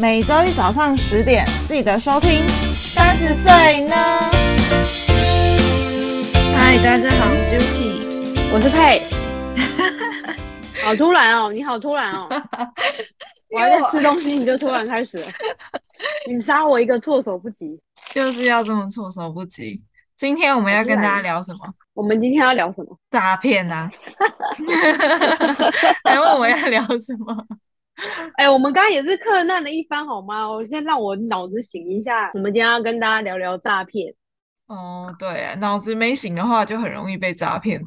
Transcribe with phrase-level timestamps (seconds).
[0.00, 2.46] 每周一早上十点记得收听。
[2.72, 3.50] 三十岁
[3.88, 3.96] 呢？
[6.56, 9.00] 嗨，大家好，我是 Yuki，我是佩。
[10.84, 12.28] 好突然哦，你好突然哦！
[13.50, 15.26] 我还在吃东西，你就突然开始了，
[16.30, 17.80] 你杀我一个措手不及，
[18.14, 19.82] 就是要这么措手不及。
[20.16, 21.58] 今天我们要跟大家聊什么？
[21.94, 22.96] 我们今天要聊什么？
[23.10, 23.90] 诈骗啊！
[26.04, 27.36] 还问我要聊什么？
[28.36, 30.48] 哎、欸，我们刚刚也是克难了一番，好吗？
[30.48, 32.30] 我先让我脑子醒一下。
[32.34, 34.14] 我们今天要跟大家聊聊诈骗。
[34.66, 37.82] 哦，对啊，脑子没醒的话，就很容易被诈骗。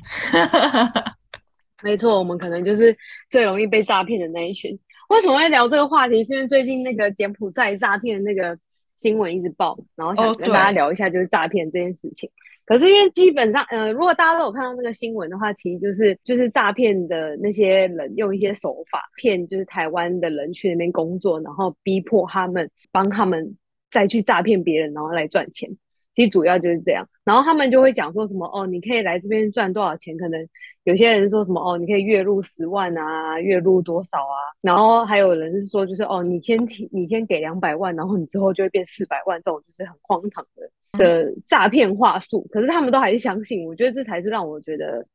[1.82, 2.96] 没错，我们可能就是
[3.30, 4.78] 最容易被诈骗的那一群。
[5.10, 6.24] 为什么会聊这个话题？
[6.24, 8.58] 是因为最近那个柬埔寨诈骗的那个
[8.98, 12.30] 新闻一直爆，然后想跟大家聊一下，就是诈骗这件事情。
[12.30, 12.34] 哦
[12.66, 23.58] 可是因为基本上，呃，如果大家都有看到那个新闻的话，其实就是就是诈骗的那些人用一些手法骗，就是台湾的人去那边工作，然后逼迫他们帮他们
[23.92, 25.70] 再去诈骗别人，然后来赚钱。
[26.14, 30.16] 其实主要就是这样，然后他们就会讲说什么哦，你可以来这边赚多少钱？
[30.18, 30.46] 可能
[30.84, 34.36] 有些人说什么哦，你可以月入十万啊，月入多少啊？
[34.62, 40.70] 然后还有人是说就是哦，你先提，你先给两百万，然后你之后就会变四百万，这种就是很荒唐的。
[41.00, 45.06] 的诈骗话术，可是他们都还是相信，我觉得这才是让我觉得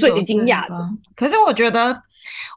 [0.00, 0.88] 最惊讶的。
[1.14, 2.02] 可是我觉得，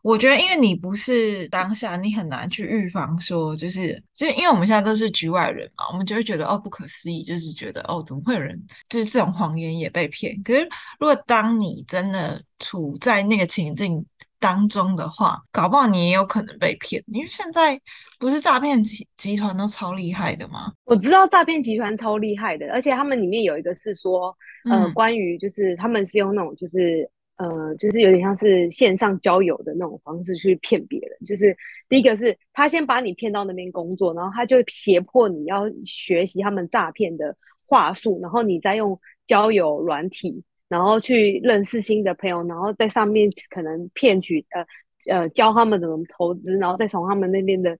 [0.02, 10.42] 我觉得因为你不是当下，你很难去预防说，就是就是因为我们现在都是局外人嘛，我们就会觉得哦，不可思议，就是觉得哦，怎么会有人就是这种谎言也被骗？
[10.44, 10.62] 可是
[10.98, 14.04] 如果当你真的处在那个情境，
[14.42, 17.80] 当中的话，搞不好你也有可能被骗，因为现在
[18.20, 20.74] 不是诈骗集集团都超厉害的吗？
[20.84, 24.36] 我知道诈骗集团超厉害的，而且他们里面有一个是说，
[24.70, 31.12] 呃，嗯、关于就是他们是用那种就是呃，就是有点像是线上交友的那种方式去骗别人。
[31.26, 31.56] 就是
[31.88, 40.44] 第一个是他先把你骗到那边工作，然后他就胁迫你要学习他们诈骗的话术，然后你再用交友软体。
[40.72, 47.78] 然后去认识新的朋友，然后在上面可能骗取呃呃教他们怎么投资，然后再从他们那边的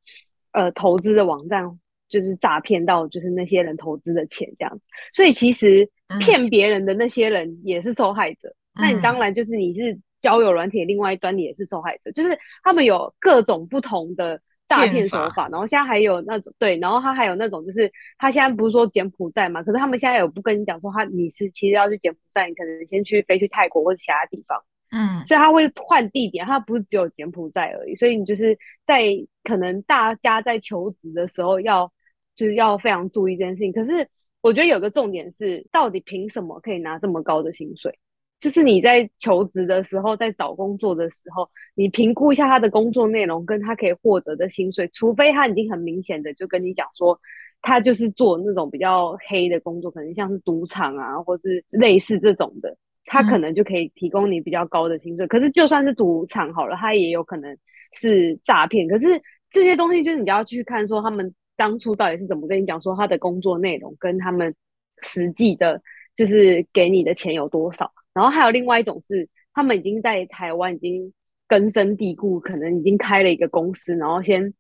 [0.52, 1.80] 呃投资的网站
[2.10, 4.84] 就是诈骗到就是那些人投资的钱这样子。
[5.14, 8.50] 所以其实骗别人的那些人也是受害者。
[8.76, 12.12] 嗯、那你当然就是你是交友软体另外一端，你也是受害者。
[12.12, 14.42] 就是他们有各种不同的。
[14.72, 29.04] 诈骗手法，然后现在还有那种对，然后他还有那种就是他现在不是说柬埔寨嘛，可是他们现在有不跟你讲说他你是其实要去柬埔寨，你可能先去飞去泰国或者其他地方，嗯，所以他会换地点，他不是只有柬埔寨而已，所以你就是在
[29.44, 31.92] 可能大家在求职的时候要
[32.36, 33.72] 就是要非常注意这件事情。
[33.74, 34.08] 可是
[34.42, 38.00] 我觉得有个重点是，到底凭什么可以拿这么高的薪水？
[38.42, 47.18] 就是你在求职的时候，在找工作的时候，你评估一下他的工作内容跟他可以获得的薪水，除非他已经很明显的就跟你讲说，
[47.62, 52.76] 他就是做那种比较黑的工作，可能像是赌场啊，或是类似这种的，
[53.06, 55.24] 他可能就可以提供你比较高的薪水。
[55.24, 57.56] 嗯、可是就算是赌场好了，他也有可能
[57.94, 58.88] 是诈骗。
[58.88, 59.22] 可是
[59.52, 64.56] 这些东西就是你要去看说他们当初到底是怎么跟你讲说他的工作内容跟他们
[65.04, 65.80] 实际的，
[66.16, 67.92] 就是给你的钱有多少。
[68.14, 71.14] 然后还有另外一种是，他们已经在台湾已经
[71.48, 74.54] 根深蒂固，可能已经开了一个公司，然后先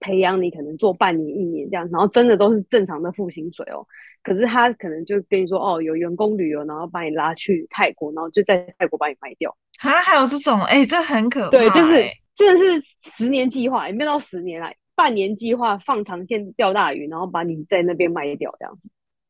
[0.00, 3.86] 培养你，可能做半年、一年这样，然后真的都是正常的付薪水哦。
[4.22, 9.56] 可是他可能就跟你说，哦，有员工旅游，然后把你拉去泰国，然后就在泰国把你卖掉。
[9.80, 11.50] 啊，还有这种，哎、欸，这很可怕。
[11.50, 12.04] 对，就是
[12.34, 12.82] 真的是
[13.16, 18.78] 十年计划，也没到十年来，半年计划放长线钓大鱼，然后把你在那边卖掉这样。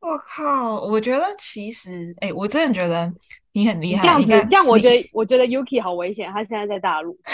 [0.00, 3.12] 我靠，我觉得其实，哎、欸，我真的觉得。
[3.56, 7.18] 你很厉害，这样子，这样我觉得，我觉得 Yuki 好危险，他现在在大陆。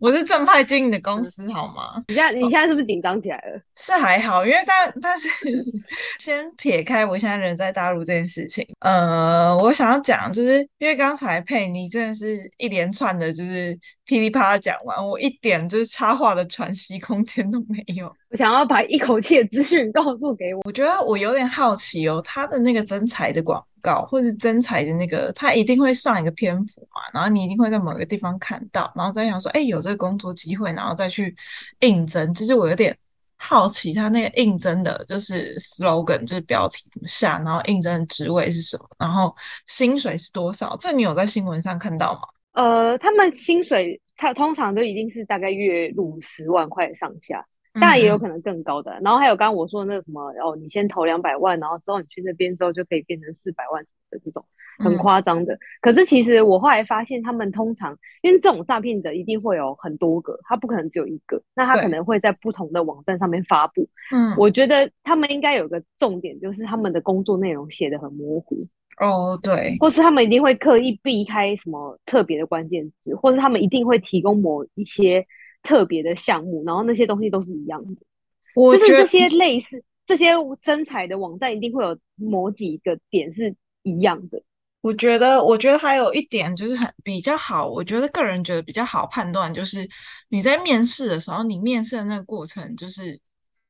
[0.00, 2.02] 我是正派经营的公司，好吗？
[2.08, 3.60] 你现在，你现在是不是紧张起来了？
[3.76, 5.28] 是还好，因为但但是
[6.18, 18.06] 先撇开我现在人在大陆这件事情，呃，我想要讲，就是因为刚才佩妮真的是一连串的，就是噼里啪啦讲完，我一点就是插话的喘息空间都没有。
[18.30, 20.62] 我想要把一口气的资讯告诉给我。
[20.64, 23.62] 我觉得我有点好奇哦，他的那个征才的广。
[23.82, 31.32] 告或者是征才的那个，他一定会上一个篇幅嘛，然后你一定会在某个地方看到，然后再想说，哎，有这个工作机会，然后再去
[31.78, 32.34] 应征。
[32.34, 32.96] 其实我有点
[33.36, 39.32] 好奇，他那个应征的就是 slogan，就是标题怎么下，然后应征的职位是什么，然后
[39.66, 40.76] 薪水是多少？
[40.80, 42.22] 这你有在新闻上看到吗？
[42.56, 47.46] 呃，他们薪水他通常都一定是大概月入十万块上下。
[47.78, 48.90] 当然也有可能更高的。
[48.92, 54.42] 嗯、然后还有刚刚我说的那个什么哦，你先投两百万，然后之后你去那边之后就可以变成四百万的这种
[54.78, 55.52] 很夸张的。
[55.52, 63.86] 嗯、可是其实我后来发现，他们通常因为这种诈骗者一定会有很多个，他不可能只有一个，那他可能会在不同的网站上面发布。
[64.10, 68.66] 嗯，我觉得他们应该有个重点，就是他们的工作内容写得很模糊。
[68.98, 75.22] 哦，对，或是他们一定会刻意避开什么特别的关键词，或是他们一定会提供某一些
[75.62, 78.00] 特别的项目，然后那些东西都是一样的。
[78.54, 80.32] 我觉得就是这些类似这些
[80.62, 84.42] 真彩的网站，一定会有某几个点是一样的。
[84.80, 89.86] 我觉得，我觉得还有一点就是很比较好，我觉得个人觉得比较好判断，就是
[90.30, 93.20] 你在面试的时候，你面试的那个过程就是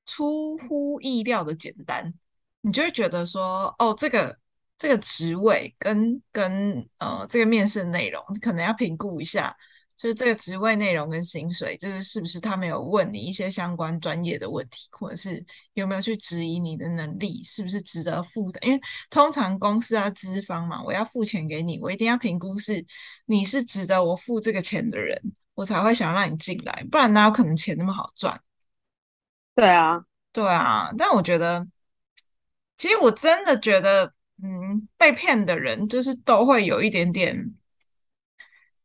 [0.04, 2.14] 出乎意料的简单，
[2.60, 4.36] 你就会觉得说，哦，这个。
[4.78, 9.56] 这个职位跟跟呃这个面试内容，可能要评估一下，
[9.96, 15.42] 就是这个职位内容跟薪水，就是是不是他没有问你一些相关专业的问题，或者是
[15.72, 18.60] 有没有去质疑你的能力是不是值得付的？
[18.60, 18.78] 因为
[19.08, 22.84] 通常公司啊资方嘛，我要付钱给你，我一定要评估是
[23.24, 25.18] 你是值得我付这个钱的人，
[25.54, 28.38] 我才会想让你进来，不然哪有可能钱那么好赚？
[29.54, 31.66] 对啊，对啊，但我觉得，
[32.76, 34.12] 其实我真的觉得。
[34.96, 37.54] 被骗的人就是都会有一点点，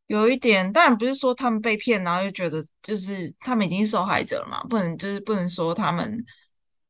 [0.06, 6.24] 有一点，当然不是说他们被骗，然后又觉得就是他们已经受害者了嘛，不能就是不能说他们。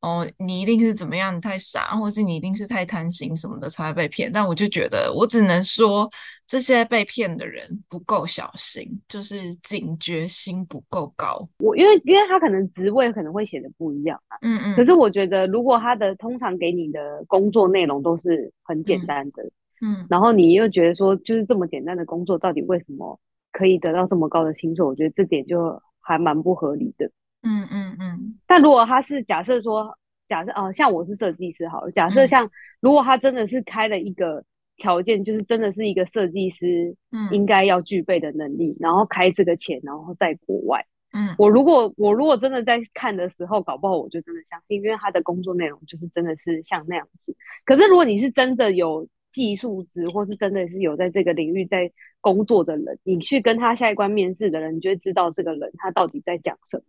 [0.02, 1.34] 哦，你一定是怎么样？
[1.34, 4.30] 你太傻，或是你一定是太贪心什么的才会被骗。
[4.32, 6.10] 但我就觉得，我只能说
[6.44, 11.40] 这些被骗的人不够小心，就是警觉心不够高。
[11.58, 14.74] 我因为因为他可能职位可能会写的不一样啊，嗯嗯。
[14.74, 19.44] 可是我觉得，如果他的通常给你的工作内容都是很简单的，
[19.80, 23.16] 嗯，嗯然后你又觉得说，就是这么简单的工作，到底为什么
[23.52, 24.84] 可以得到这么高的薪水？
[24.84, 27.08] 我觉得这点就还蛮不合理的。
[27.42, 29.98] 嗯嗯嗯，但如果他是假设说，
[30.28, 32.48] 假设哦、呃，像我是设计师好了，假设像
[32.80, 34.44] 如果他真的是开了一个
[34.76, 47.36] 条件，嗯、就是真的是一个设计师，嗯，应该要具备的能力，嗯、然后开这个钱，然后在国外，嗯，我如果我如果真的在看的时候，搞不好我就真的相信，因为他的工作内容就是真的是像那样子。
[47.64, 51.90] 可是如果你是真的有技术值，或是真的是有在这个领域在
[52.20, 56.84] 工作的人，你去跟他下一关面试的人，你就会知道这个人他到底在讲什么。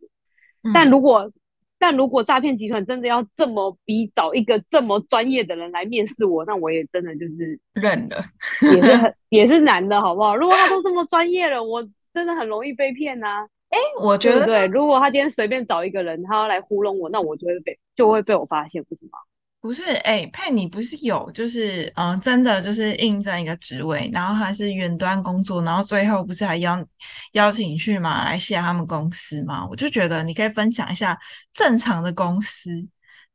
[0.72, 1.34] 但如果，嗯、
[1.80, 8.24] 但如果诈骗集团真的要这么逼找一个这么专业的人来面试我，那我也真的就是认了，
[8.62, 10.36] 也是很 也是难的，好不好？
[10.36, 13.48] 如果他都这么专业了，我真的很容易被骗呐、啊。
[13.70, 19.18] 哎、欸，我觉得对，对，如果他今天随便找一个人，他要来糊弄我，那我就会被就会被我发现，不是吗？
[19.64, 26.86] 不是，哎、欸，佩你不是有就是嗯，真的就是应征一个职位，然后还是远端工作，然后最后不是还邀
[27.32, 29.66] 邀请你去马来西亚他们公司吗？
[29.70, 31.18] 我就觉得你可以分享一下
[31.54, 32.86] 正常的公司，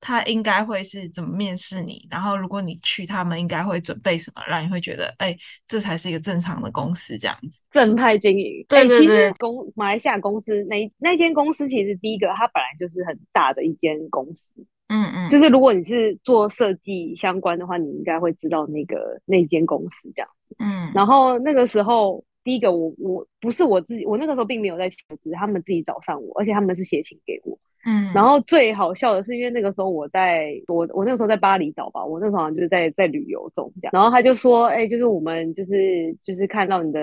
[0.03, 7.63] 他应该会是怎么面试你，然后如果你去，他们应该会准备什么，让你会觉得哎、欸，这才是一个正常的公司这样子。
[7.71, 14.45] 正派经营，对，对，对，其实公马来西亚公司那那间公司其实第一个，它本来就是很大的一间公司。
[14.89, 20.57] 嗯嗯，就是如果你是做设计相关的话，你应该会知道那个那间公司这样子。
[20.59, 27.59] 嗯，然后那个时候，第一个我我不是我自己，我那个时候并没有在求职，他们自己找上我，而且他们是写信给我。
[27.85, 37.01] 嗯，然后最好笑的是，因为那个时候我在我我那个时候在巴厘岛吧，我那时候好像就是在在旅游中这样，然后他就说，哎、欸，就是我们就是就是看到你的。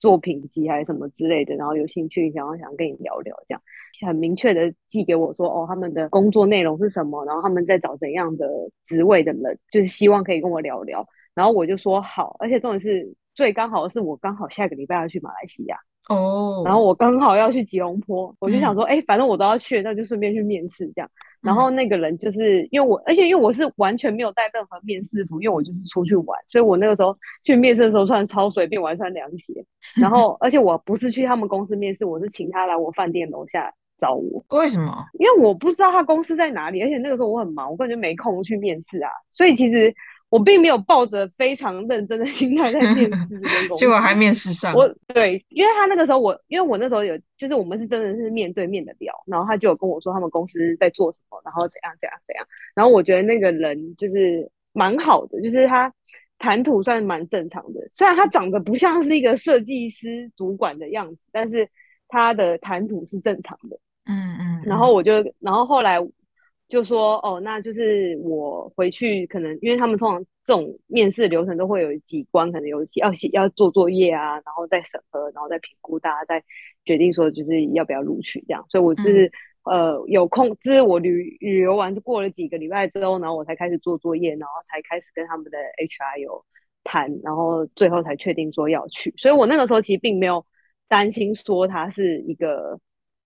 [0.00, 3.62] 作品集还是什么之类的，然后有兴趣想要想跟你聊聊，这样
[4.08, 8.48] 很明确的寄给我说，哦，他们的工作内容是什么，然后他们在找怎样的
[8.86, 15.76] 职位的人，就是希望可以跟我聊聊，然后我就说好，而且重点是最刚好的是我刚好下个礼拜要去马来西亚。
[16.10, 16.66] 哦，oh.
[16.66, 21.08] 然后我刚好要去吉隆坡，我就想说，哎、嗯，反正我都要去，那就顺便去面试这样。
[21.40, 29.54] 然后那个人就是因为我，而且因为我是完全没有带任何面试服，因为我就是出去玩，所以我那个时候去面试的时候穿超随便，我还穿凉鞋。
[29.96, 34.44] 然后，而且我不是去他们公司面试，我是请他来我饭店楼下找我。
[34.50, 34.92] 为什么？
[35.18, 39.10] 因为我不知道他公司在哪里，而且那个时候我很忙，我根本就没空去面试啊。
[39.30, 39.94] 所以其实。
[40.30, 43.40] 我并没有抱着非常认真的心态在面试
[43.76, 44.72] 结果还面试上。
[44.72, 52.46] 我对，因为他那个时候我，因为我那时候有，就是我们是真的是面对面的聊，然后他就有跟我说他们公司在做什么，然后怎样怎样怎样。
[52.74, 55.92] 然后我觉得那个人就是蛮好的，就是他
[56.38, 61.68] 谈吐算是蛮正常的，虽然他长得不像是一个设计师主管的样子，但是
[62.06, 63.76] 他的谈吐是正常的。
[64.06, 64.62] 嗯嗯。
[64.64, 65.98] 然后我就，然后后来。
[66.70, 76.42] 就说哦，那就是我回去可能，因为他们通常这种面试流程都会有几关，可能有要写要做作业啊，然后再审核，然后再评估，大家再
[76.84, 78.64] 决定说就是要不要录取这样。
[78.68, 79.30] 所以我是
[79.64, 86.44] 呃有空，就是我旅旅游完就过了几个礼拜之后，然后我才开始做作业，然后才开始跟他们的 HR 有
[86.84, 89.12] 谈，然后最后才确定说要去。
[89.16, 90.46] 所以我那个时候其实并没有
[90.86, 92.78] 担心说他是一个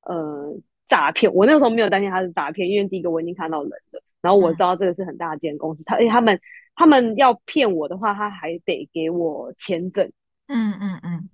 [0.02, 0.56] 呃
[0.88, 6.40] 诈骗，我那个时候没有担心他是诈骗，因为第一个我已经看到人了，然后我知道这个是很大间公司，他而且他们
[6.74, 10.10] 他们要骗我的话，他还得给我签证。
[10.46, 11.28] 嗯嗯嗯，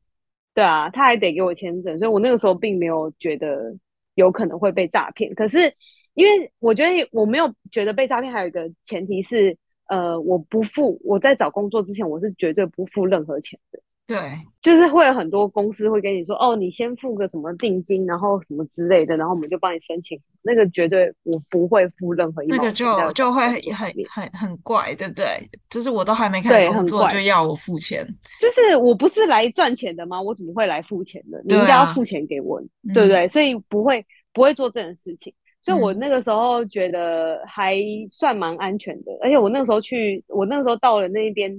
[0.54, 3.76] 对啊，他还得给我签证，所以我那个时候并没有觉得
[4.14, 5.34] 有可能会被诈骗。
[5.34, 5.72] 可是
[6.14, 9.56] 因为我觉得我没有觉得被诈骗，还有一个前提是，
[9.88, 13.80] 呃，我不付，我在找工作之前，我是绝对不付任何钱的。
[14.10, 14.18] 对，
[14.60, 20.20] 就是会有很多公司会跟你说，哦，你先付个什么定金，然后什么之类的，然后我们就帮你申请。
[20.42, 22.56] 那个绝对我不会付任何一毛。
[22.56, 25.48] 那个就就会很很很怪，对不对？
[25.68, 28.04] 就是我都还没开始工作就要我付钱，
[28.40, 30.20] 就是我不是来赚钱的吗？
[30.20, 31.40] 我怎么会来付钱的？
[31.44, 32.60] 你应该要付钱给我，
[32.92, 33.28] 对，不对？
[33.28, 35.32] 所以不会不会做这种事情。
[35.62, 37.76] 所以我那个时候觉得还
[38.10, 41.56] 算蛮安全的，嗯、而且我那个时候去，我那个时候到了那边。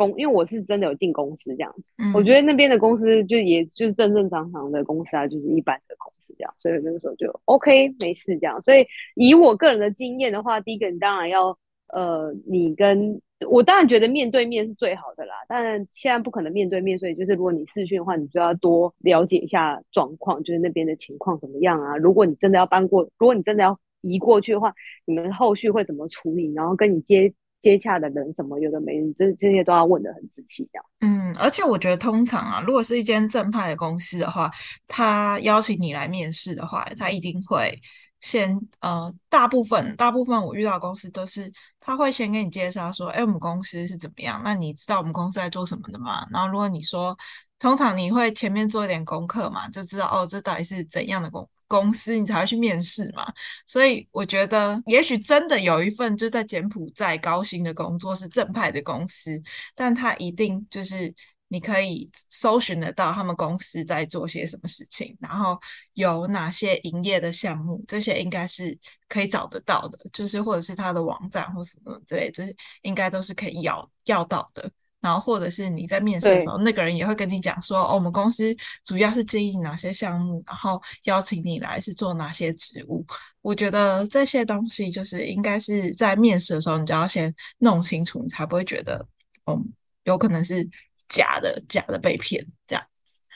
[0.00, 8.62] 公，因为我是真的有进公司这样，嗯，我觉得那边的公司就也就是正正常常的公司啊，就是一般的公司这样，所以那个时候就 OK 没事这样。
[8.62, 21.98] 所以以我个人的经验的话，第一个你当然要呃，你跟我当然觉得面对面是最好的啦，但现在不可能面对面，所以就是如果你视讯的话，你就要多了解一下状况，就是那边的情况怎么样啊？
[21.98, 26.50] 如果你真的要搬过，如果你真的要移过去的话，你们后续会怎么处理？
[26.54, 27.34] 然后跟你接。
[27.60, 30.80] 接洽的人什么有的没的，这这些都要问得很仔细，的。
[31.00, 34.50] 嗯，而且我觉得通常啊，如果是一间正派的公司的话，
[34.88, 37.80] 他邀请你来面试的话，他一定会
[38.20, 44.40] 先呃，大部分大部分我遇到公司都是他会先给你介绍说，哎，我们公司是怎么样？
[44.44, 46.26] 那你知道我们公司在做什么的吗？
[46.30, 47.16] 然后如果你说，
[47.58, 53.32] 通常你会前面做一点功课嘛，就知道哦，这到底是怎样的工公司，你才会去面试嘛。
[53.64, 59.40] 所以我觉得，也许真的有一份就在柬埔寨高薪的工作是正派的公司，
[59.76, 61.14] 但它一定就是
[61.46, 65.56] 你可以搜寻得到他们公司在做些什么事情，然后
[65.94, 68.76] 有哪些营业的项目，这些应该是
[69.08, 72.42] 可以找得到的，就是或者是他的网站或什么之类，这
[72.82, 74.68] 应该都是可以要要到的。
[75.00, 78.54] 然后，或者是你在面试的时候，那个人也会跟你讲说，哦，我们公司
[78.84, 83.04] 主要是经营哪些项目，然后邀请你来是做哪些职务。
[83.40, 89.06] 我觉得这些东西就是应该是在面试的时候，你就要先弄清楚，你才不会觉得，
[89.46, 89.72] 嗯，
[90.04, 90.68] 有可能是
[91.08, 92.84] 假的，假的被骗这样。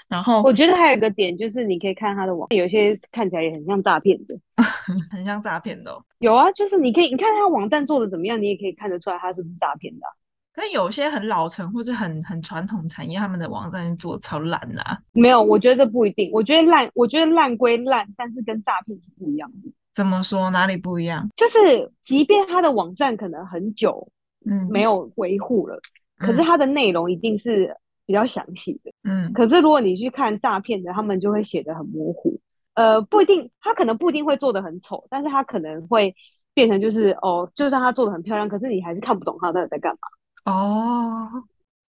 [0.06, 4.38] 然后，我觉得还有一个点就是，你可以看他的网，有些看起来也很像诈骗的，
[5.10, 6.04] 很像诈骗的哦。
[6.18, 10.12] 有啊，就是你可以，你看他网站做的怎么样，你也可以看得出来他是不是诈骗的啊。
[10.54, 14.96] 可有些很老成或是很很传统产业，他们的网站做超烂的啊。
[15.12, 16.30] 没有，我觉得这不一定。
[16.32, 19.72] 我觉得烂，我觉得烂归烂，但是跟诈骗是不一样的。
[19.92, 20.50] 怎么说？
[20.50, 21.28] 哪里不一样？
[21.36, 24.08] 就是即便他的网站可能很久，
[24.48, 25.80] 嗯，没有维护了，
[26.20, 29.32] 嗯，可是它的内容一定是比较详细的，嗯。
[29.32, 32.38] 可是如果你去看诈骗的，他们就会写得很模糊。
[32.74, 36.14] 呃，不一定，他可能不一定会做得很丑，但是他可能会
[36.54, 39.98] 变成就是哦，就算他做的很漂亮，可是你还是看不懂他到底在干嘛。
[40.44, 41.28] 哦，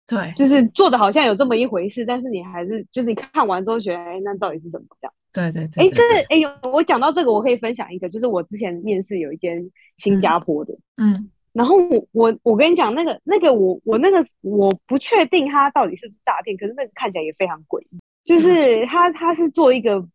[0.06, 5.12] 对，就是做的好像有这么一回事，但是你还是就是你看完之后觉得，哎，那到底是怎么样？
[5.32, 5.66] 对对？
[5.68, 6.02] 对，哎，这
[6.46, 20.06] 哎，我讲到这个，我可以分享一个，就是我之前面试有一间新加坡的，嗯，嗯然后我我我跟你讲，那个那个我我那个我不确定他到底是不是诈骗，可是那个看起来也非常诡异，就是他他是做一个。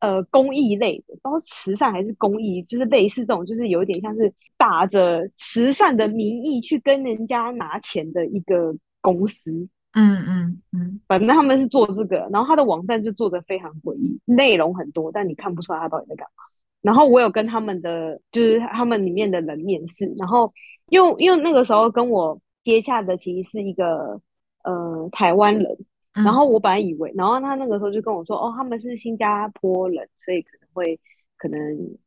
[0.00, 9.50] 呃，公益类的，包括慈善还是公益，就是类似这种，就是有一点像是打着慈善的名义去跟人家拿钱的一个公司。
[9.92, 16.44] 嗯嗯嗯，反正他们是做这个，然后他的网站就做的非常诡异，内容很多，但你看不出来他到底在干嘛。
[16.80, 20.50] 然后我有跟他们的，就是他们里面的人面试，然后
[20.88, 24.18] 因为因为那个时候跟我接洽的其实是一个
[24.64, 25.76] 呃台湾人。
[26.24, 30.98] 然后我本来以为，然后他那个时候就跟我说，哦，他们是新加坡人，所以可能会，
[31.36, 31.58] 可能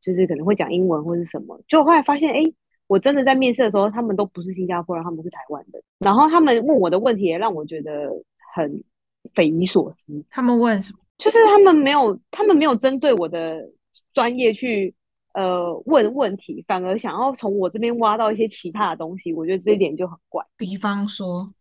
[0.01, 1.59] 就是可能会讲英文或是什么。
[1.67, 2.43] 就后来发现，哎，
[2.87, 5.81] 我真的在面试的时候，他们都不是新加坡人，他们是台湾的。
[5.99, 8.09] 然后他们问我的问题也让我觉得
[8.55, 8.83] 很
[9.33, 10.05] 匪夷所思。
[10.29, 10.99] 他们问什么？
[11.17, 13.69] 就是他们没有，他们没有针对我的
[14.13, 14.93] 专业去
[15.33, 19.33] 呃问问题，反而想要从我这边挖到一些其他的东西。
[19.33, 20.43] 我觉得这一点就很怪。
[20.57, 21.53] 比方说。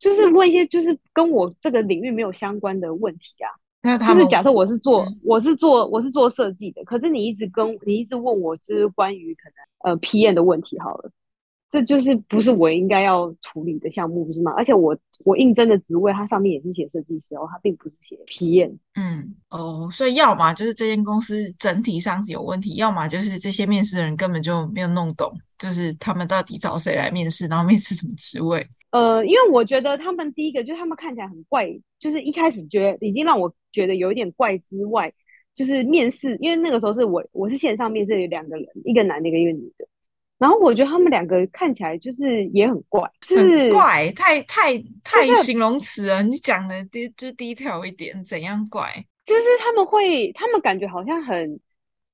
[0.00, 3.48] 就是问一些就是跟我这个领域没有相关的问题啊。
[3.82, 9.48] 那他就是假设我是做、嗯、我是做我是做设计的，可是你一直跟你一直问我就是关于可
[9.84, 11.10] 能呃 PM 的问题好了，
[11.70, 14.52] 这就是不是我应该要处理的项目，不是吗？
[14.54, 18.76] 而且我我应征的职位，它上面也是写设计师哦，它并不是写 PM。
[18.96, 28.66] 嗯，哦，所以要么就是这间公司整体上是有问题，要么就是这些面试的人根本就没有弄懂，就是他们到底找谁来面试，然后面试什么职位。
[28.90, 31.68] 呃，因为我觉得他们第一个就是他们看起来很怪，
[31.98, 35.12] 就是一开始觉得已经让我觉得有一点怪之外，
[35.54, 39.86] 就是面试，因为那个时候是我我是线上面试有两个人，一个男的，一个女的。
[40.38, 46.22] 然后我觉得他们两个看起来就是也很怪，就是很怪，太太太形容词了。
[46.22, 49.04] 你讲的低就低调一点，怎样怪？
[49.26, 51.60] 就是他们会，他们感觉好像很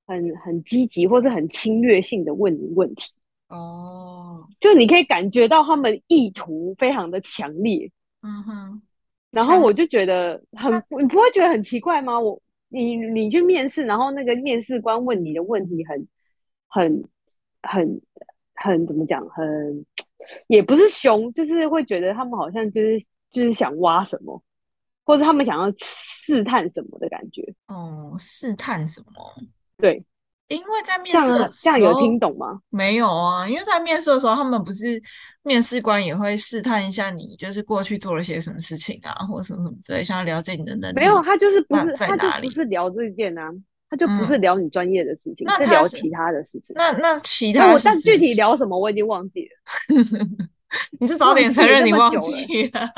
[0.07, 3.13] 很很积极，或者很侵略性的问你问题。
[3.49, 7.91] 哦，就你可以感觉到他们意图非常的强烈。
[8.23, 8.83] 嗯哼。
[9.31, 12.19] 然后我就觉得很，你不会觉得很奇怪吗？
[12.19, 16.09] 我你你去面试，然后那个面试官问你的问题很
[16.69, 17.05] 很。
[17.69, 18.01] 很
[18.55, 19.29] 很怎么讲？
[19.31, 19.85] 很
[20.47, 24.41] 也不是凶，就是会觉得他们好像就是就是想挖什么，
[25.05, 27.43] 或者他们想要试探什么的感觉。
[27.67, 29.35] 哦，试探什么？
[29.79, 30.01] 对，
[30.49, 32.61] 因为在面试的时候，这样有听懂吗？
[32.71, 35.01] 没有啊，因为在面试的时候，他们不是
[35.43, 40.95] 面试官也会试探一下你，就是过去做了些什么事情啊，或者什么什么之类，想要了解你的能力。
[41.01, 42.49] 没有，他就是不是在哪里？
[42.49, 43.51] 他就不是聊这件啊。
[43.89, 46.75] 他就不是聊你专业的事情，嗯、是聊其他的事情。
[46.75, 50.27] 那那其他的事情，但具体聊什么我已经忘记了。
[50.99, 52.91] 你是早点承认你忘记了？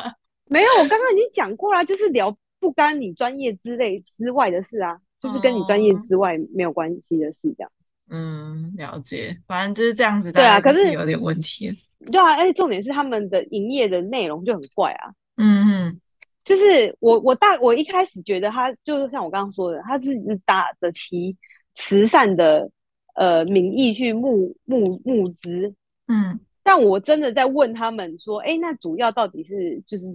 [0.47, 7.71] 没有，我刚刚已经讲过了，就是聊不干你专业之类之外的事啊，就是跟你专业之外没有关系的事，这样。
[8.11, 9.37] 嗯，了解。
[9.47, 10.33] 反正就是这样子。
[10.33, 11.71] 对啊，可是有点问题。
[12.11, 15.11] 对啊，而且重点是他们的营业的内容就很怪啊。
[15.37, 16.01] 嗯嗯。
[16.45, 20.15] 就是我，我大我一开始觉得他就是像我刚刚说的，他是
[20.47, 21.37] 打着其
[21.75, 22.71] 慈善的
[23.17, 25.75] 呃名义去募募募资，
[26.07, 30.07] 嗯，但我真的在问他们说，哎，那主要到底是就是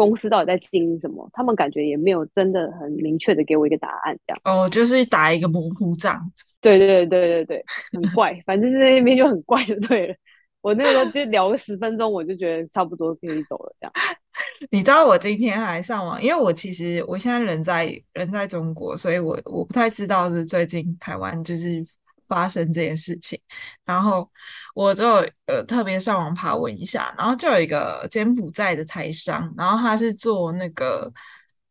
[0.00, 1.28] 公司到底在经营什么？
[1.34, 6.18] 他们感觉也没有真的很明确的给我一个答案，这样哦，就是打一个模糊仗，
[6.62, 10.14] 对对对对对，很怪，反正是那边就很怪就对了。
[10.62, 13.92] 我那时候就聊个十分钟，我就觉得差不多可以走了，这样。
[14.72, 21.84] 你知道我今天还上网，因为我其实我现在人在人在中国，所以我我不太知道是最近台湾就是
[22.30, 23.38] 发生这件事情，
[23.84, 24.26] 然后
[24.74, 25.06] 我就
[25.44, 31.12] 呃特别上网爬文一下，然后就有一个柬埔寨的台商，然后他是做那个。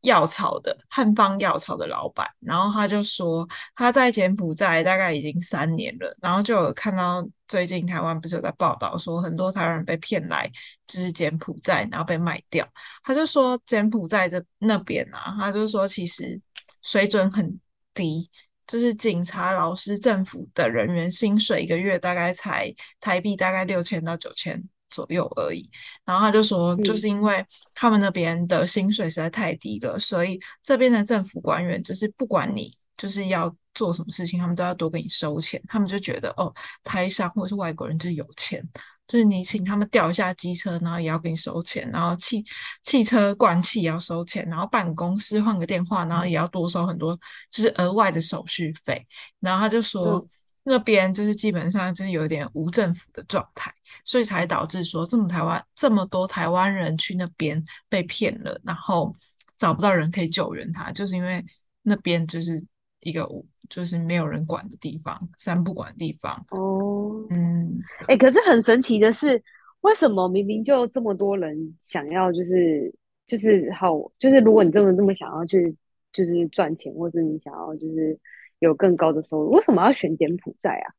[0.03, 10.49] 药草的汉方药草的老板，然后他就说他在柬埔寨大概已经三年了，然后就有看到最近台湾不是有在报道说很多台湾人被骗来
[10.87, 12.65] 就是柬埔寨，然后被卖掉。
[13.03, 16.39] 他就说柬埔寨这那边啊，他就说其实
[16.81, 17.59] 水准很
[17.93, 18.29] 低，
[18.69, 24.63] 就是警察、老师、政府的人员薪水一个月大概才台币大概六千到九千。
[24.91, 25.69] 左右而已，
[26.03, 35.61] 然后他就说，就是因为他们那边的薪水实在太低了，嗯、所以这边的政府官员就是不管你就是要做什么事情，他们都要多给你收钱。
[35.67, 36.51] 他们就觉得哦，
[36.83, 38.67] 台商或者是外国人就是有钱，
[39.09, 42.41] 就是你请他们调一下机车，然后也要给你收钱，然后汽
[42.83, 47.13] 汽车灌气也要收钱，然后办公室换个电话，然后也要多收很多，
[47.51, 49.05] 就是额外的手续费。
[49.41, 50.19] 然后他就说。
[50.19, 50.29] 嗯
[50.63, 53.73] 那边就是基本上就是有点无政府的状态，
[54.05, 59.15] 所以才导致说这么台湾这么多台湾人去那边被骗了，然后
[59.57, 61.43] 找不到人可以救援他，就是因为
[61.81, 62.63] 那边就是
[63.01, 63.27] 一个
[63.69, 66.45] 就是没有人管的地方，三不管的地方。
[66.51, 69.41] 哦，嗯，哎、欸，可是很神奇的是，
[69.81, 72.93] 为什么明明就这么多人想要，就是
[73.27, 75.75] 就是好，就是如果你这么这么想要去
[76.11, 78.19] 就是赚钱，或者你想要就是。
[78.61, 80.91] 有更高的收入，为什么要选柬埔寨啊？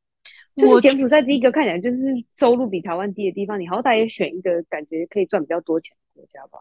[0.56, 1.98] 就是柬埔寨第一个看起来就是
[2.34, 6.58] 收入比台湾低的地方，你好歹也选一个感觉可以赚比较多钱的国家吧？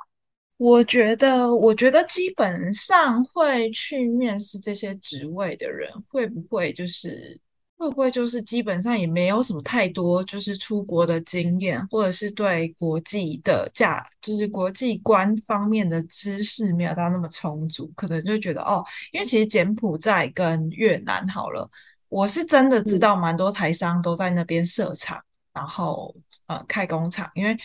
[0.59, 7.39] 我觉得，我觉得基本上会去面试这些职位的人，会不会就是？
[7.77, 21.65] 会不会就是基本上也没有什么太多就是出国的经验，或者是对国际的价，就是国际观方面的知识没有到那么充足，可能就觉得哦，因为其实柬埔寨跟越南好了，
[22.09, 25.17] 我是真的知道蛮多台商都在那边设厂，
[25.53, 26.13] 然后
[26.47, 27.57] 呃开工厂，因为。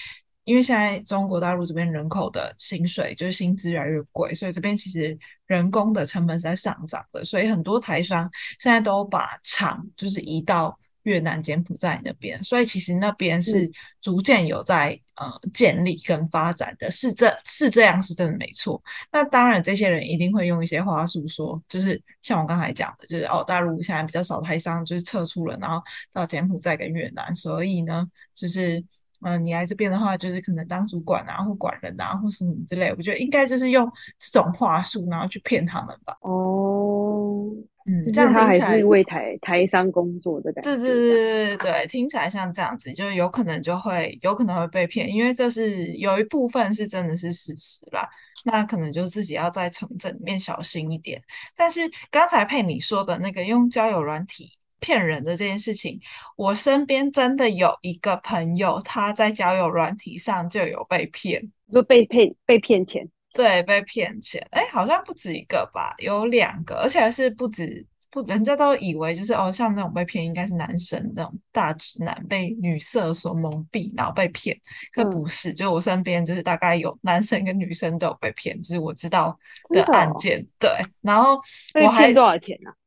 [0.44, 18.82] 因为现在中国大陆这边人口的薪水就是薪资越来越贵，所以这边其实人工的成本是在上涨的，所以很多台商现在都把厂就是移到越南、柬埔寨那边，所以其实那边是逐渐有在、嗯、呃建立跟发展的，是这是这样，是真的没错。
[19.12, 28.82] 那当然，这些人一定会用一些话术说，就是像我刚才讲的，就是哦，大陆现在比较少台商，就是撤出了，然后到柬埔寨跟越南，所以呢，就是
[29.24, 36.16] 嗯、呃，你来这边的话，就是可能当主管啊，或管人啊，或什么之类，我觉得应该就是用这种话术，然后去骗他们吧。
[36.20, 37.50] 哦。
[37.86, 40.70] 嗯，这样他还是为台台商工作的感觉。
[40.70, 48.08] 对对对对对，听起来像这样子，就是有可能就会有可能会被骗，因为这是有一部分是真的是事实啦。
[48.42, 51.22] 那可能就自己要在从这里面小心一点。
[51.54, 54.48] 但是刚才佩你说的那个用交友软体
[54.84, 55.98] 骗人的这件事情，
[56.36, 61.42] 我身边真的有一个朋友，他在交友软体上就有被骗，
[61.72, 63.08] 就被骗被骗钱。
[63.32, 74.56] 对，被骗钱，哎，好像不止一个吧，有两个，而且还是不止不，人家都以为就是哦，像那种被骗应该是男生那种大直男被女色所蒙蔽，然后被骗，
[74.92, 79.36] 可不是，嗯、就我身边就是大概有男生跟女生都有被骗，就是我知道
[79.70, 80.70] 的案件，哦、对，
[81.00, 81.40] 然后
[81.82, 82.83] 我还骗多少钱呢、啊？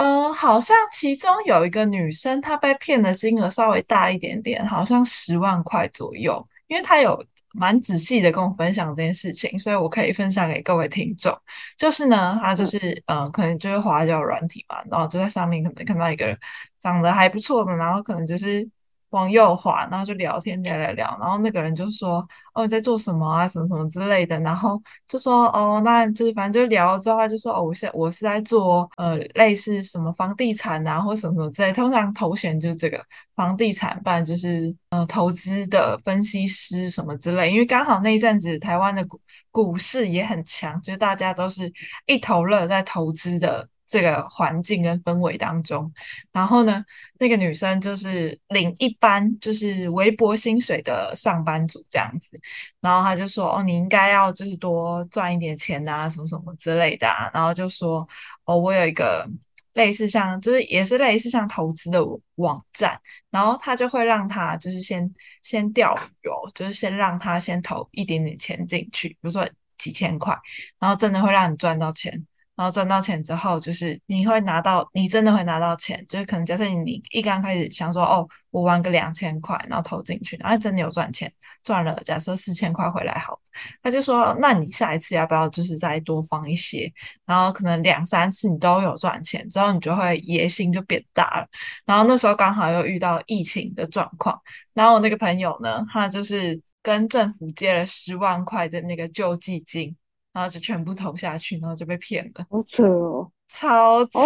[0.00, 7.22] 嗯、呃，好像其中有一个女生，她被骗的金额稍微大一点点，好像十万块左右，因为她有。
[7.52, 11.36] 蛮仔细的跟我分享这件事情，所以我可以分享给各位听众。
[11.76, 16.38] 就是呢，他就是嗯、呃，可能就是滑交软体嘛，然后就在上面可能看到一个
[16.80, 18.64] 长得还不错的，然后可能就是。
[19.10, 23.46] 往右滑，然后就聊天聊聊聊，然后那个人就说：“哦，你在做什么啊？
[23.46, 37.52] 什么什么之类的。”然后就说：“哦，那就是反正就聊了之后，他就说：‘哦，我现我是在做呃类似什么房地产啊，或什么什么之类。’通常头衔就是这个房地产，办就是呃投资的分析师什么之类。
[37.52, 39.20] 因为刚好那一阵子台湾的股
[39.50, 41.72] 股市也很强，就是大家都是
[42.06, 45.92] 一头热在投资的。”这个环境跟氛围当中，
[46.30, 46.82] 然后呢，
[47.18, 52.40] 那个女生就是领一般就是微薄薪水的上班族这样子，
[52.80, 58.08] 然后他就说：“哦，你应该要就是多赚一点钱啊，什么什么之类的啊。”然后就说
[58.46, 59.28] ：“哦，我有一个
[59.72, 62.00] 类似像就是也是类似像投资的
[62.36, 62.96] 网站，
[63.28, 69.44] 然后他就会让他就是先先钓鱼哦，就是先让他先投一点点钱进去，比如说
[69.78, 70.32] 几千块，
[70.78, 72.24] 然后真的会让你赚到钱。”
[72.60, 81.32] 然后赚到钱之后，就是你会拿到，你真的会拿到钱，就是可能假设你一刚开始想说，哦，我玩个两千块，然后投进去，然后真的有赚钱，
[81.64, 83.40] 赚了假设四千块回来好，
[83.82, 86.92] 他就说，那你下一次要不要就是再多放一些？
[87.24, 91.48] 然后可能两三次你都有赚钱，之后你就会野心就变大了。
[91.86, 94.38] 然后那时候刚好又遇到疫情的状况，
[94.74, 99.96] 然后我那个朋友呢，他就是跟政府借了十万块的那个救济金。
[100.32, 102.46] 然后就全部投下去，然后就被骗了。
[102.50, 104.20] 好扯哦，超扯，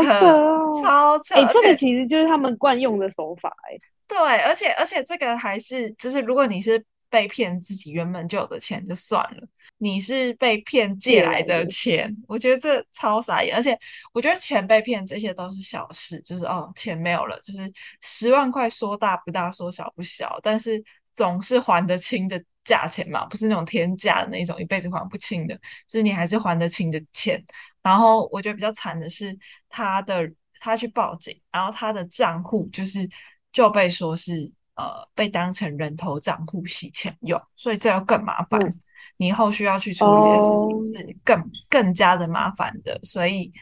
[0.82, 1.34] 超扯！
[1.34, 3.78] 哎，这个其实就是他们惯用的手法哎。
[4.06, 13.56] 对，而且而且这个还是就是，如果你是被骗自己原本就有的钱就算了，你是被骗借来的钱，我觉得这超傻眼。
[13.56, 13.78] 而且
[14.12, 22.38] 我觉得钱被骗这些都是小事，就是哦，钱没有了，就是十万块说大不大，说小不小，但是总是还得清的。
[22.64, 25.54] 价钱嘛，不是那种天价的那种，一辈子还不清的，
[25.86, 27.42] 就是你还是还得清的钱。
[27.82, 29.36] 然后我觉得比较惨的是，
[29.68, 33.08] 他的他去报警，然后他的账户就是
[33.52, 38.58] 就被说是呃被当成人头账户洗钱用，所以这要更麻烦。
[38.62, 38.80] 嗯、
[39.18, 43.52] 你后续要去处理的事情是更、哦、更加的麻烦的，所以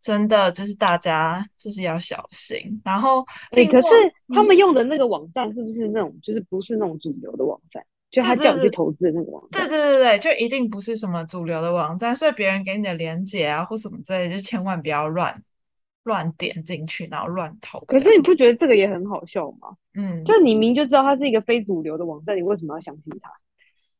[0.00, 2.80] 真的就是大家就是要小心。
[2.84, 3.88] 然后，哎、欸，可是
[4.34, 7.80] 他们用的那个网站是不是那种、嗯、就是不是那种主流的网站？
[8.10, 15.34] 就他叫你去投资的那个网站，对对对对，就一定不是什么主流的网站，所以别人给你的连接啊或什么之类的，就千万不要乱
[16.04, 17.78] 乱点进去，然后乱投。
[17.80, 19.68] 可是你不觉得这个也很好笑吗？
[19.94, 23.30] 嗯，就你明就知道它是一个非主流的网站，你为什么要相信它？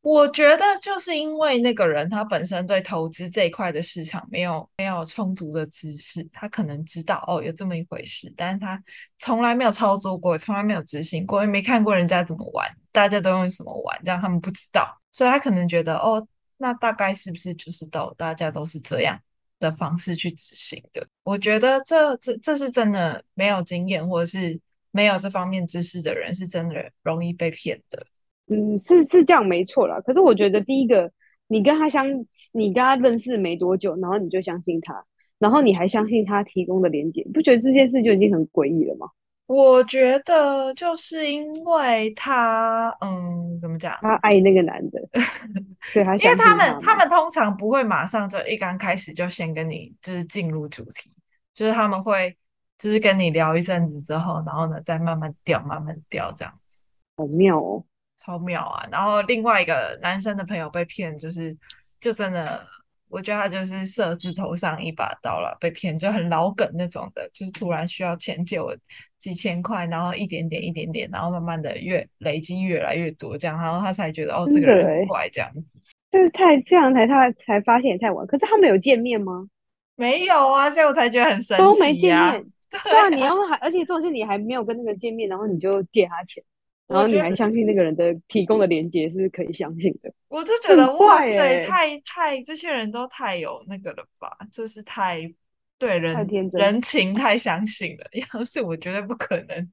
[0.01, 8.83] 我觉得就是因为那个人他本身对投资这一块的市场没有没有充足的知识，他可能知道哦有这么一回事，但是他
[9.19, 19.21] 从来没有操作过，从来没有执行过，也没看过人家怎么玩，大家都用什么玩，这样他们不知道，所以他可能觉得哦，那大概是不是就是都大家都是这样
[19.59, 21.07] 的方式去执行的？
[21.25, 24.59] 我觉得这这这是真的没有经验或者是
[24.93, 28.07] 没有这方面知识的人，是真的容易被骗的。
[28.51, 30.01] 嗯，是是这样没错啦。
[30.01, 31.11] 可是我觉得第一个，
[31.47, 32.07] 你跟他相，
[32.53, 35.05] 你跟他认识没多久，然后你就相信他，
[35.39, 39.09] 然后你还相信他提供的连接，你不觉得这件事就已经很诡异了吗？
[39.47, 43.97] 我觉得就是因为他，嗯，怎么讲？
[44.03, 45.01] 他爱那个男的，
[45.89, 46.25] 所以他他。
[46.25, 51.11] 因为他们他们通常不会马上就一刚开始就先跟你就是进入主题，
[51.55, 52.37] 就是他们会
[52.77, 56.83] 就是跟你聊一阵子之后，然后呢再慢慢掉，慢慢掉这样子，
[57.17, 57.83] 好妙哦，
[58.19, 58.87] 超妙啊！
[58.91, 61.57] 然后另外一个男生的朋友被骗，就是
[62.01, 62.67] 就真的，
[63.09, 68.77] 我觉得他就是色字头上一把刀了，被骗就很老梗那种的，就是突然需要钱借我
[69.19, 75.79] 几千块，然后一点点一点点，然后慢慢的越累积越来越多这样，然后他才觉得哦，这个人很怪这样子。
[76.11, 79.47] 但是太这样才他才发现也太晚，可是他们有见面吗？
[79.95, 82.47] 没有啊，所以我才觉得很神奇、啊、都没见面。
[82.71, 86.43] 对啊，你要还，而且重点是你还没有跟那个见面，然后你就借他钱，
[86.89, 90.13] 然后你还相信那个人的提供的连接是可以相信的。
[90.29, 95.31] 我就觉得哇塞，太太这些人都太有那个了吧，就是太
[95.79, 98.07] 对人太天真人情太相信了。
[98.35, 99.73] 要是我绝对不可能，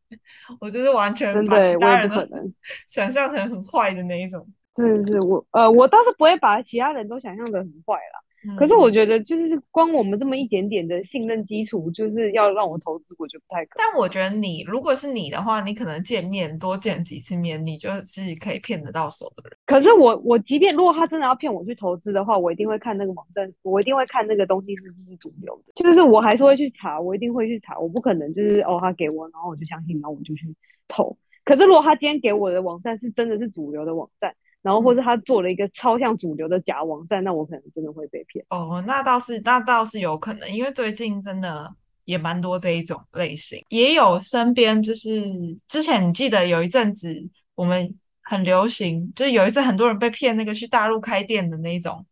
[0.59, 2.15] 我就是完全把其他人都
[2.87, 4.45] 想象成很坏的那一种。
[4.77, 8.19] 是是，我呃，我倒是不会把其他人都想象的很坏啦。
[8.57, 13.85] 可是我觉得，就是光我们这么一点点的信任基础，就是要让我投资，我觉得不太可能。
[13.85, 19.57] 但我觉得你如果是你的话，你可能见面多见几次面，你就是可以骗得到手的人。
[19.65, 25.73] 可是我我即便如果他真的要骗我去投资的话，我一定会看那个网站，我一定会看那个东西是不是主流的。
[25.75, 30.55] 就是我还是会去查，我一定会去查，我不可能就是哦他给我，然后我就相信，然后我就去
[30.87, 31.17] 投。
[31.43, 34.35] 可是如果他今天给我的网站是真的是主流的网站。
[34.65, 38.43] 然后，或者他做了一个超像主流的假网站，那我可能真的会被骗。
[38.49, 41.71] 哦，那倒是，那倒是有可能，因为最近真的
[42.05, 45.23] 也蛮多这一种类型，也有身边就是
[45.67, 47.15] 之前你记得有一阵子
[47.53, 52.03] 我们很流行，就是有一次很多人被骗那个去大陆开店的那一种，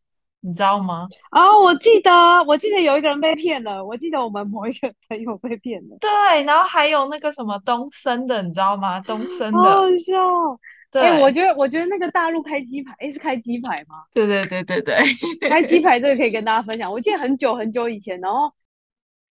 [0.41, 1.07] 你知道吗？
[1.31, 2.11] 哦，我记得，
[2.43, 5.97] 我记得有一个人被骗了，我记得我们某一个朋友被骗了。
[5.99, 8.99] 对，然后还有那个什么东森的，你知道吗？
[9.01, 9.89] 东森的，好好
[10.93, 11.01] 笑。
[11.01, 14.03] 哎、欸，我觉得，我觉得那个大陆开鸡排，哎、欸，是开鸡排吗？
[14.13, 16.91] 对对对对对，开鸡排这个可以 跟大家分享。
[16.91, 18.51] 我记得很久很久以前，然后，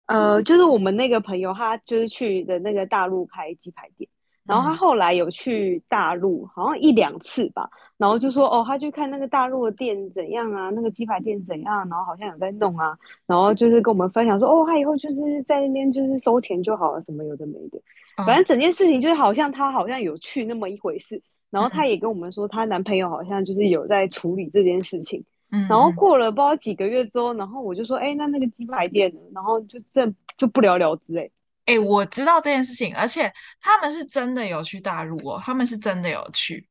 [0.06, 4.08] 呃，就是我们那个朋友，他就是去的那个大陆开鸡排店，
[4.44, 12.94] 然后他后来有去大陆，好像一两次吧，然后就说，哦，他去看那个大陆的店怎样啊，那个鸡排店怎样，然后好像有在弄啊，
[13.26, 17.80] 然后就是跟我们分享说，哦，他以后就是在那边就是收钱就好了，什么有的没的，
[18.26, 21.22] 反正整件事情就是好像他好像有去那么一回事。
[21.54, 25.24] 然后她也跟我们说，她男朋友好像就是有在处理这件事情。
[25.52, 29.20] 嗯，然后过了不知道几个月之后，然后我就说，哎，那那个鸡排店呢？
[29.32, 31.16] 然后就这就不了了之。
[31.16, 31.30] 哎，
[31.66, 36.66] 哎，我知道这件事情，而且他们是真的有去大陆哦，他们是真的有去。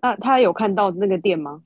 [0.00, 1.62] 啊，他有看到那个店吗？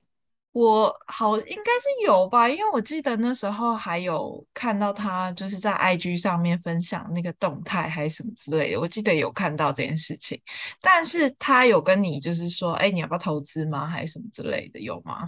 [0.52, 10.38] 我好应该是有吧，因为我记得那时候还有看到他就是在 IG 上面分享那个动态还是什么之类的，我记得有看到这件事情。
[10.80, 13.86] 但是他有跟你就是说，哎，你要不要投资吗？
[13.86, 15.26] 还是什么之类的，有吗？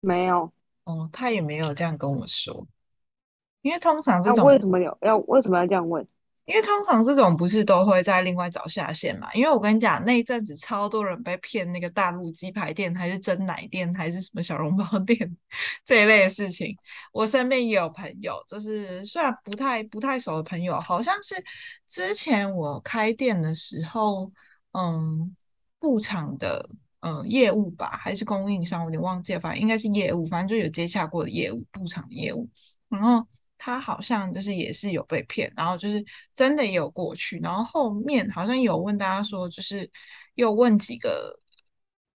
[0.00, 0.52] 没有，
[0.82, 2.66] 哦，他也没有这样跟我说，
[3.62, 6.04] 因为通常这种，啊，为什么有要为什么要这样问？
[6.48, 9.30] 因为通常这种不是都会在另外找下线嘛？
[9.34, 15.36] 因为我跟你讲，那一阵子超多人被骗，那个大陆鸡排店还是真奶店还是什么小笼包店
[15.84, 16.74] 这一类的事情，
[17.12, 21.34] 我身边也有朋友，就是虽然不太不太熟的朋友，好像是
[21.86, 24.32] 之前我开店的时候，
[24.72, 25.36] 嗯，
[25.78, 26.66] 布厂的
[27.00, 32.48] 嗯业务吧，还是供应商，我有点忘记了，反正应该是业务，反正就有接洽过的业务，布厂的业务，
[32.88, 33.22] 然后。
[33.58, 36.02] 他好像就是也是有被骗，然后就是
[36.34, 39.90] 真的也有过去，然后后面好像有问大家说，就是
[40.34, 41.36] 又问几个，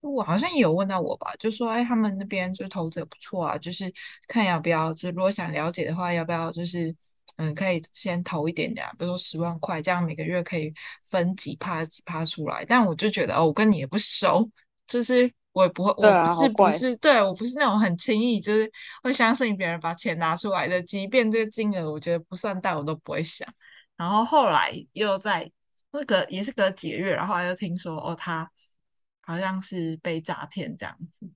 [0.01, 3.91] 我好像也有问到我吧，就说哎，他们那边就投资也不错啊，就是
[4.27, 6.95] 看要不要，就是如果想了解的话，要不要就是
[7.37, 10.73] 嗯，可以先投一点点，比如说十万块，这样每个月可以
[11.05, 12.65] 分几趴几趴出来。
[12.65, 14.49] 但我就觉得哦，我跟你也不熟，
[14.87, 15.31] 就是。
[15.59, 18.71] 我也不会，我不是不是，对，我不是那种很轻易就是
[19.03, 23.45] 会相信别人把钱拿出来的，即便这个金额我觉得不算大，我都不会想。
[23.97, 25.51] 然后后来又在
[25.91, 28.49] 那个也是隔几个月，然后又听说哦，他
[29.19, 31.29] 好像是被诈骗这样子。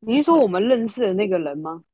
[0.00, 1.84] 你是说我们认识的那个人吗？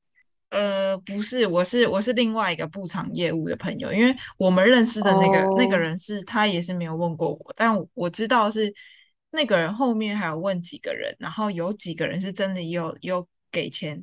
[0.49, 5.59] 呃，不是，我是我是另外一个布厂业务的朋友，因为我们认识的那个、oh.
[5.59, 8.73] 那个人是他也是没有问过我，但我知道是。
[9.31, 14.03] 那个人后面还有问几个人，然后有几个人是真的有有给钱，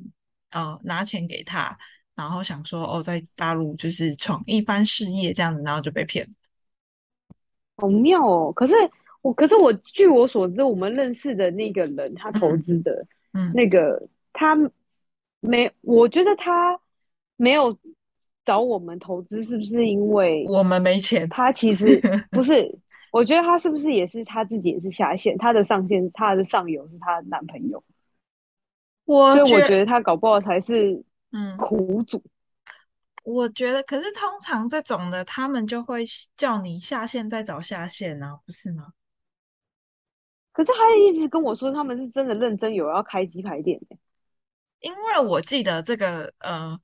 [0.50, 1.76] 呃，拿钱给他，
[2.14, 6.30] 然后想说哦，在大陆就是闯一番事业这样子，然后就被骗了。
[7.76, 8.52] 好妙哦！
[8.52, 8.74] 可是
[9.20, 14.56] 我，可是我据我所知，我们认识的那个人，他投资的，嗯，那个、嗯、他
[15.40, 16.78] 没，我觉得他
[17.36, 17.76] 没有
[18.44, 21.28] 找我们投资，是不是因为我们没钱？
[21.28, 22.78] 他其实 不是。
[23.16, 27.82] 我觉得他是不是也是他自己也是下线，他的上线，他的上游是他的男朋友，
[29.06, 31.02] 我所以我觉得他搞不好才是
[31.32, 32.22] 嗯苦主。
[33.24, 36.04] 我觉得，可是通常这种的，他们就会
[36.36, 38.92] 叫你下线再找下线啊，不是吗？
[40.52, 43.96] 可是他一直跟我说，他们是真的认真有要开鸡排店的。
[44.80, 46.78] 因为我记得这个，呃，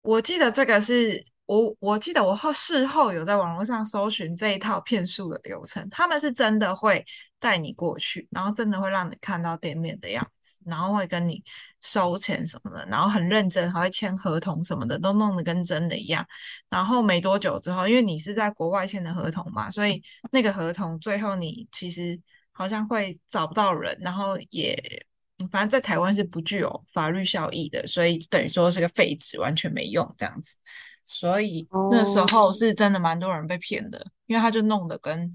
[0.00, 7.04] 我记得这个是我，我记得我后事后有在网络上搜寻这一套骗术的流程，他们是真的会
[7.38, 11.42] 带你过去，然后真的会让你看到店面的样子，然后会跟你
[11.82, 16.26] 收钱什么的，然后很认真，还会签合同什么的，都弄得跟真的一样。
[16.70, 20.02] 然后没多久之后，因为你是在国外签的合同嘛，所以
[20.32, 22.18] 那个合同最后你其实
[22.52, 25.06] 好像会找不到人，然后也。
[25.50, 30.54] 反正在台湾是不具有法律效益的，所以等于说是个废纸，完全没用这样子。
[31.06, 35.34] 所以那时候是真的蛮多人被骗的，因为他就弄得跟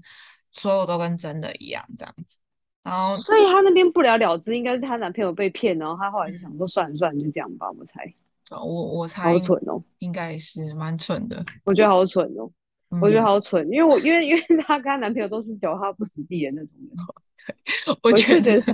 [0.50, 2.38] 所有都跟真的一样这样子。
[2.82, 8.14] 然后，所以他那边不了了之，应该是她男朋友被骗，然后她后来就想说算了算了，就这样吧，我猜。
[8.50, 11.44] 我我猜好蠢哦，应该是蛮蠢的。
[11.64, 12.50] 我觉得好蠢哦，
[12.90, 16.96] 嗯、我觉得好蠢，因为我因为因为她跟她男朋友都是脚踏不实地的那种人。
[17.46, 18.60] 对，我觉得。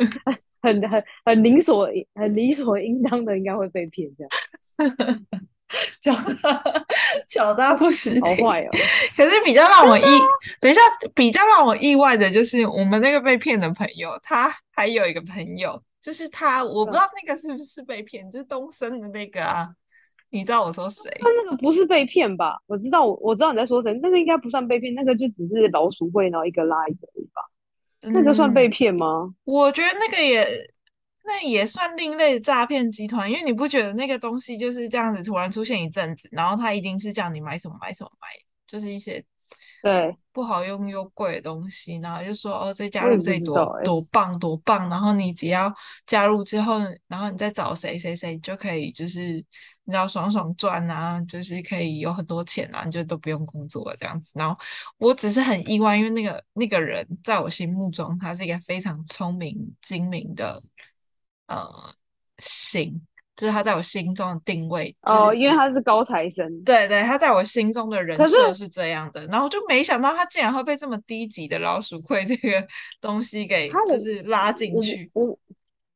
[0.63, 5.27] 很很很理所很理所应当的，应该会被骗这样，
[6.01, 6.13] 脚
[7.29, 8.71] 脚大不实地，好坏哦。
[9.17, 10.03] 可是比较让我意，
[10.61, 10.81] 等一下
[11.15, 19.69] 比较让我意外的就是，我们那个被骗的朋友，他还有一个朋友，就是他，我不知道那个是不是被骗，就是东升的那个啊。
[20.31, 21.09] 你知道我说谁？
[21.21, 22.59] 他那个不是被骗吧？
[22.67, 27.43] 我知道，我我知道你在说谁，那个应该不算被骗，那个就只是老鼠会，然后一个拉一个而已吧。
[28.13, 29.33] 那个算被骗吗？
[29.45, 30.69] 我觉得那个也，
[31.27, 38.29] 那也算另类的诈骗集团，因为你不觉得那个东西就是这样子突然出现一阵子，然后他一定是叫你买什么买什么买，
[38.67, 39.23] 就是一些
[39.83, 45.73] 对不好用又贵的东西，然后就说哦，这加入这多、欸、多棒多棒，然后你只要
[46.07, 49.45] 加入之后，然后你再找谁谁谁就可以就是。
[49.89, 54.33] 你知道爽爽赚啊，就是可以有很多钱啊，你就都不用工作了这样子。
[54.35, 54.59] 然后
[54.99, 60.61] 我只是很意外，因为那个那个人在我心目中，他是一个非常聪明精明的
[61.49, 61.69] 呃
[62.39, 63.01] 心，
[63.37, 64.95] 就是他在我心中的定位。
[65.07, 66.63] 就是、哦，因为他是高材生。
[66.63, 69.27] 对对，他在我心中的人设是这样的。
[69.27, 72.67] 然后就没想到他竟然会被这么低级的老鼠会 这个
[73.01, 75.11] 东西给就是拉进去。
[75.15, 75.39] 我，我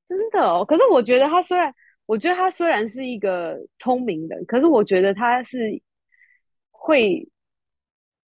[0.09, 1.75] 真的哦，可是我觉得他虽然。
[2.07, 5.81] 我觉得他虽然是一个聪明人，可是我觉得他是
[6.73, 7.25] 会，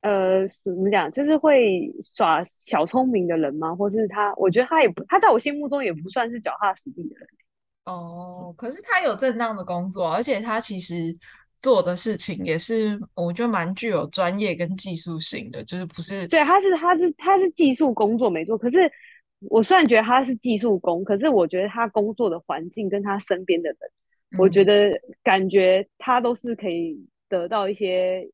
[0.02, 3.74] 呃，怎么讲，就是会耍小聪明的人吗？
[3.74, 7.28] 或是他，我觉得他也不，他在我心目中也不算是脚踏实地的人。
[7.86, 11.16] 哦，可是他有正当的工作，而且他其实
[11.60, 16.28] 做的事情也是，我觉得蛮具有专业跟技术性的，就是不是？
[16.28, 18.90] 对，他是他是他是技术工作没错，可是。
[19.50, 23.78] 我虽然觉得他是技术工，可是我觉得他工作的环境跟他身边的人，
[24.30, 24.92] 嗯、我觉得
[25.24, 26.96] 感觉他都是可以
[27.28, 28.24] 得到一些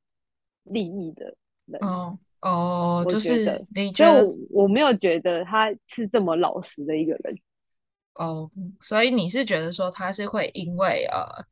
[0.65, 1.35] 利益的
[1.69, 1.81] 人。
[1.83, 7.37] 哦哦，就是你就我，我没有觉得他是这么老实的一个人。
[8.15, 8.51] 哦，
[8.81, 11.45] 所以你是觉得说他是会因为呃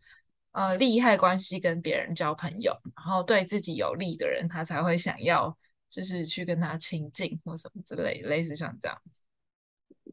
[0.53, 5.57] 呃利害关系跟别人交朋友，然后对自己有利的人，他才会想要
[5.91, 9.21] 就是去跟他亲近或什么之类，类似像这样子。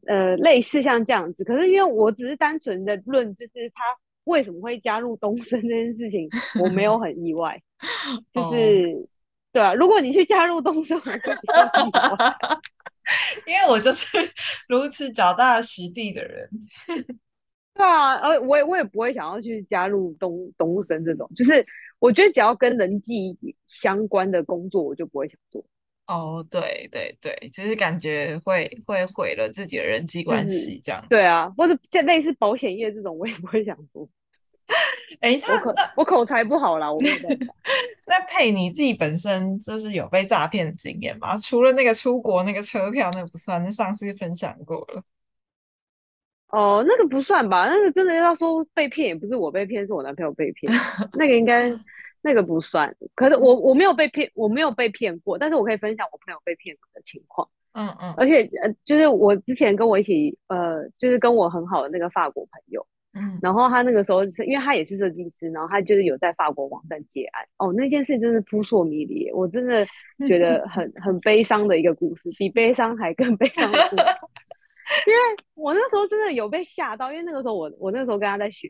[0.06, 3.82] 呃，类似像这样子，可是因为我只是单纯的论，就是他
[4.24, 6.28] 为什么会加入东森这件事情，
[6.60, 7.62] 我没有很意外，
[8.34, 9.08] 就是、
[9.54, 9.62] oh.
[9.62, 12.36] 对啊，如果你去加入东森，我会比较意外，
[13.46, 14.06] 因为我就是
[14.68, 16.50] 如此脚踏实地的人，
[17.74, 21.64] 对啊，呃，我也我也不会想要去加入东东森这种，就是
[22.00, 23.36] 我觉得只要跟人际
[23.68, 25.64] 相关的工作，我就不会想做。
[26.06, 31.08] 哦，oh, 对对对，就是感觉会会毁了自己的人际关系这样、就是。
[31.22, 34.06] 对啊，或者像类似保险业这种，我也不会想做。
[35.20, 37.54] 哎，那我，我口才不好啦，我没办法。
[38.06, 41.36] 那佩你自己本身就是有被诈骗的经验吗？
[41.36, 45.02] 除了那个出国那个车票，那个不算，那上次分享过了。
[46.48, 47.66] 哦，那个不算吧？
[47.68, 50.72] 那个真的要说被骗，也不是我被骗，是我男朋友被骗。
[51.14, 51.72] 那个应该。
[52.26, 57.46] 那个不算，可是我我没有被骗，我没有被骗过，但是我可以分享我朋友被骗的情况。
[57.74, 67.46] 嗯嗯，而且呃，就是我之前跟我一起呃，就是跟我很好的那个法国朋友，嗯，然后他那个时候因为他也是设计师，然后他就是有在法国网站接案。
[67.58, 69.86] 哦，那件事真是扑朔迷离，我真的
[70.26, 74.02] 觉得 很很悲伤的一个故事，比悲伤还更悲伤的故事。
[75.06, 75.18] 因为
[75.54, 78.68] 我那时候真的有被吓到，因为那个时候我我那个时候跟他在学。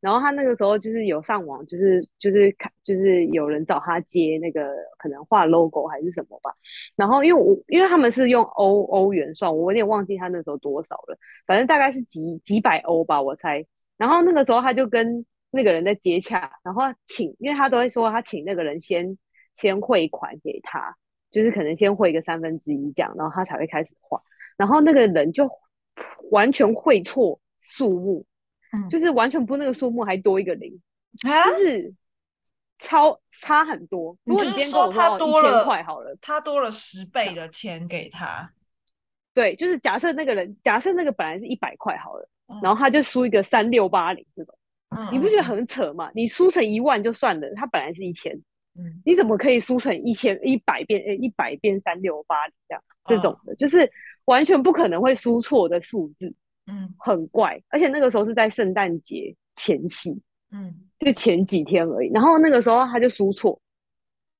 [0.00, 6.52] 然后他那个时候就是有上网，就是就是看，就是有人找他接那个可能画 logo 还是什么吧。
[6.94, 13.66] 然后因为我因为他们是用欧欧元算，我有点忘记他那时候多少了，反正大概是几几百欧吧，我猜。
[13.98, 19.18] 然后那个时候他就跟那个人在接洽，然后请，因为他都会说他请那个人先
[19.54, 20.96] 先汇款给他，
[21.30, 24.22] 就是可能先汇个三分之一这样，然后他才会开始画。
[24.56, 25.50] 然后那个人就
[26.30, 28.24] 完全汇错数目，
[28.72, 30.80] 嗯，就是完全不那个数目还多一个零，
[31.26, 31.94] 啊，就是
[32.78, 34.16] 超差很多。
[34.24, 38.52] 如果你今天跟我说他多了一千块好了，他多了十倍的钱给他。
[39.32, 44.54] 对，就是假设那个人，假设那个本来是一百块好了，嗯，然后他就输一个三六八零这种。
[44.90, 46.10] 嗯、你不觉得很扯吗？
[46.14, 48.34] 你输成一万就算了，他本来是一千，
[48.74, 50.98] 嗯，你怎么可以输成一千一百变？
[51.02, 53.90] 诶，一百变三六八零这样，这种的，就是
[54.24, 56.34] 完全不可能会输错的数字，
[56.68, 57.60] 嗯，很怪。
[57.68, 60.18] 而且那个时候是在圣诞节前期，
[60.52, 62.10] 嗯，就前几天而已。
[62.10, 63.60] 然后那个时候他就输错，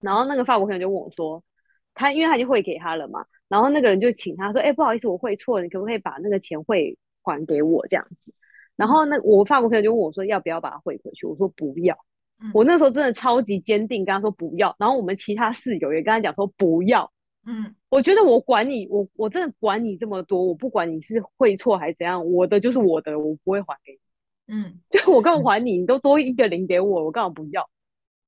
[0.01, 1.45] 然后那个法国朋友就问我说，
[1.93, 6.97] 他因为他已经汇给他了嘛，然后那个人就请他说，哎，不好意思，我汇错了，你可不可以把那个钱汇
[7.29, 8.33] 还给我这样子？
[8.77, 11.27] 然后那我法国朋友就问我说，要不要把它汇回去？
[11.27, 11.97] 我说不要。
[12.41, 14.75] 嗯、我那时候真的超级坚定，跟他说不要。
[14.79, 17.11] 然后我们其他室友也跟他讲说不要。
[17.45, 24.55] 嗯，我觉得我管你，我我真的管你这么多，我不管你是汇错还是怎样，我的就是我的，我不会还给你。
[24.55, 25.79] 嗯， 就我干嘛还你？
[25.79, 27.69] 你都多一个零给我，我干嘛不要？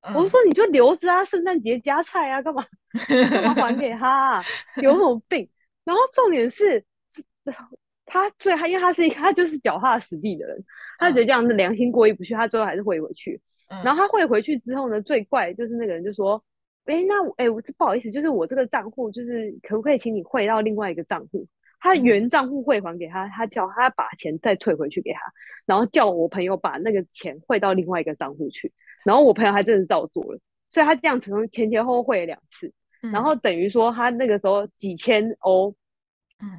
[0.00, 2.64] 嗯、我说你就留着啊，圣诞节加菜啊，干嘛
[3.30, 4.44] 干嘛还给他、啊？
[4.82, 5.48] 有什么病？
[5.84, 6.84] 然后重点是。
[8.10, 10.64] 他最他因为他是他就是脚踏实地的人，
[10.98, 13.40] 他觉得这样子良心过意不去，他最后还是汇回去。
[13.68, 16.42] 嗯、然后他汇回去之后呢，最怪就是那个人就说
[16.86, 21.46] ：“哎、欸，那哎，我、欸、不好意思，就是我这个账户就是可不可以请你汇到另外一个账户？
[21.78, 25.20] 他原账户汇还给他，他叫他把钱再退回去给他，
[25.64, 28.72] 然后叫我朋友把那个钱汇到另外一个账户去。
[29.04, 35.72] 然后我朋友还真的照做了，所以他这样从前前后后汇了两次，嗯、然后等于说他那个时候几千欧。”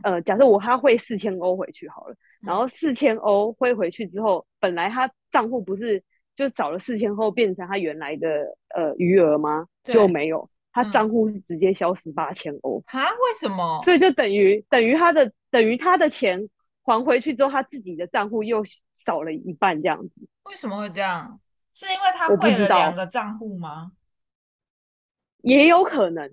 [0.04, 6.04] 呃，假设我他汇四千欧回去好了，然后四千欧汇回去之后，本来他账户不是
[6.36, 8.28] 就少了四千后变成他原来的
[8.76, 9.66] 呃余额吗？
[9.84, 12.84] 就没有，他账户是直接消失八千欧。
[12.88, 13.04] 啊？
[13.04, 13.82] 为什么？
[13.84, 16.50] 所以就等于等于他的等于他的钱
[16.84, 18.64] 还回去之后，他自己的账户又
[19.06, 20.14] 少了一半这样子。
[20.44, 21.40] 为什么会这样？
[21.74, 23.94] 是因为他汇了两个账户吗？
[25.42, 26.30] 也有可能，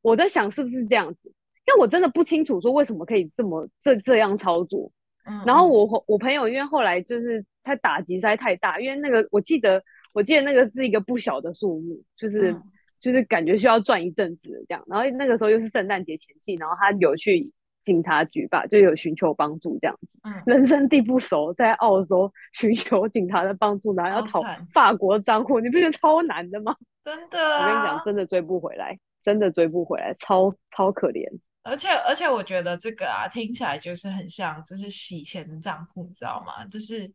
[0.00, 1.33] 我在想是不是这样子。
[1.66, 4.90] 因为我真的不清楚说为什么可以这么这这样操作，
[5.26, 12.62] 嗯，然后我我朋友因为后来就是他打击实在太大，因为那个我记得我记得那个是一个不小的数目，就是、嗯、
[13.00, 17.50] 就是感觉需要赚一阵子这样，然后那个时候又是圣诞节前夕，然后他有去
[17.84, 24.42] 警察局吧，就有寻求帮助这样子，嗯，人生地不熟，在澳洲寻求警察的帮助，然后要讨
[24.72, 26.76] 法国账户，你不觉得超难的吗？
[27.04, 31.26] 真的、啊，我跟你讲，真的追不回来，真的追不回来，超超可怜。
[31.64, 36.64] 而且而且，我觉得这个啊，听起来就是很像，就是洗钱的账户，你知道吗？
[36.66, 37.10] 就是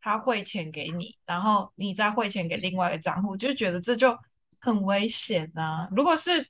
[0.00, 4.18] 他汇钱给你，然后你再汇钱给另外一个账户，就觉得这就
[4.60, 5.88] 很危险啊。
[5.92, 6.44] 如果是，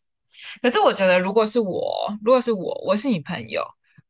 [0.62, 3.62] 可是我觉得，如果是我，如果是我，我是你朋友，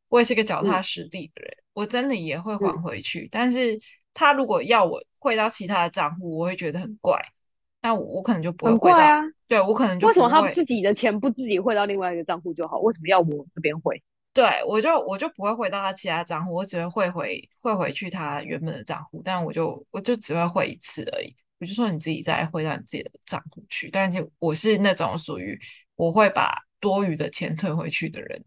[0.07, 3.25] 我也是个脚踏实地的人，嗯、我真的也会还回去。
[3.25, 3.77] 嗯、但是
[4.13, 7.21] 他如果要我汇到其他的账户，我会觉得很怪。
[7.81, 9.21] 那我，我可能就不会汇到，啊、
[9.53, 10.07] 对我可能就。
[10.07, 12.79] 为什么他自己的钱不自己汇到另外一个账户就好？
[12.79, 14.01] 为什么要我这边汇？
[14.33, 21.35] 对我就我就不会汇到他其他账户，我只会汇回汇回去他原本的账户，但我就我就只会汇一次而已。
[21.59, 23.91] 我就说你自己再汇到你自己的账户去。
[23.91, 25.55] 但是我是那种属于
[25.95, 28.43] 我会把多余的钱退回去的人。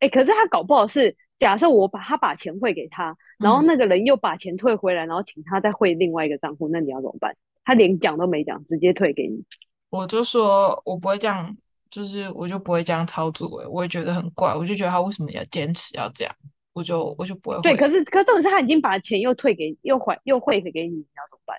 [0.00, 7.36] 哎、欸，可是他搞不好是假设我把他把钱汇给他，然后那个人又把钱退回来，然后请他再汇另外一个账户，那你要怎么办？
[7.64, 9.44] 他连讲都没讲，直接退给你。
[9.92, 11.54] 我就说，我不会这样，
[11.90, 13.46] 就是我就不会这样操作。
[13.68, 16.34] 我也觉得很怪，我就觉得他为什么要坚持要这样，
[16.72, 17.60] 我就我就不会。
[17.60, 21.58] 对，可是可是，重点是他已经把钱又退给，又还又汇给你，你要怎么办？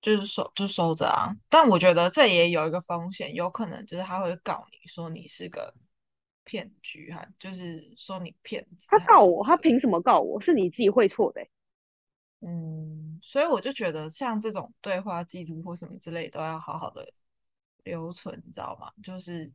[0.00, 1.34] 就是收就收着啊。
[1.48, 5.74] 但我觉得这也有一个风险，有可能就是他会告你说你是个
[6.44, 8.86] 骗局哈，就是说你骗子。
[8.88, 10.40] 他告我，他凭什么告我？
[10.40, 11.50] 是你自己会错的欸。
[12.42, 17.06] 嗯，所以我就觉得像这种对话记录或什么之类，都要好好的
[17.84, 18.90] 留存，你知道吗？
[19.02, 19.46] 就是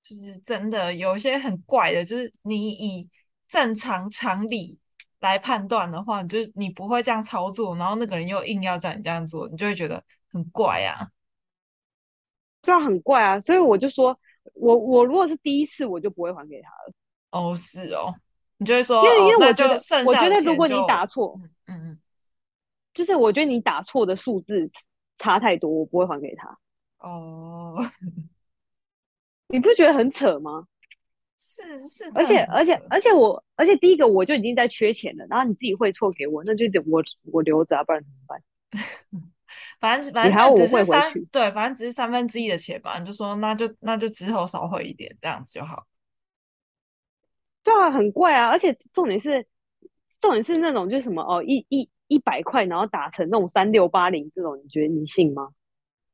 [0.00, 3.10] 就是真的有一些很怪的，就是你以
[3.48, 4.78] 正常常理
[5.18, 10.00] 来判断的话，你就你不会这样操作，然后那个人又硬要叫你这样做，你就会觉得
[10.30, 11.10] 很怪啊，
[12.62, 13.40] 这样很怪啊。
[13.40, 14.16] 所以我就说，
[14.52, 16.92] 我我如果是第一次，我就不会还给他了。
[17.32, 18.14] 哦，是哦，
[18.58, 21.90] 你就会说，因为因为我觉得，哦、我觉得如果你打错，嗯嗯。
[21.90, 21.98] 嗯
[22.94, 24.70] 就是我觉得你打错的数字
[25.18, 26.58] 差太多，我不会还给他。
[26.98, 27.76] 哦，
[29.48, 30.66] 你不觉得很扯吗？
[31.36, 38.42] 是是，而且而且而且我而且第一个我就已经在缺钱了，然后你自己汇错给我，那就得我我留着啊，不然怎么办？
[39.78, 45.86] 反正反正只是三对，反正只是三分之一的钱吧，你就说那就那就之后少汇一点，这样子就好。
[47.62, 49.46] 对啊，很贵啊，而且重点是
[50.20, 55.48] 重点是那种就是什么哦，一一一百块，然后打成那种三六八零这种，你觉得你信吗？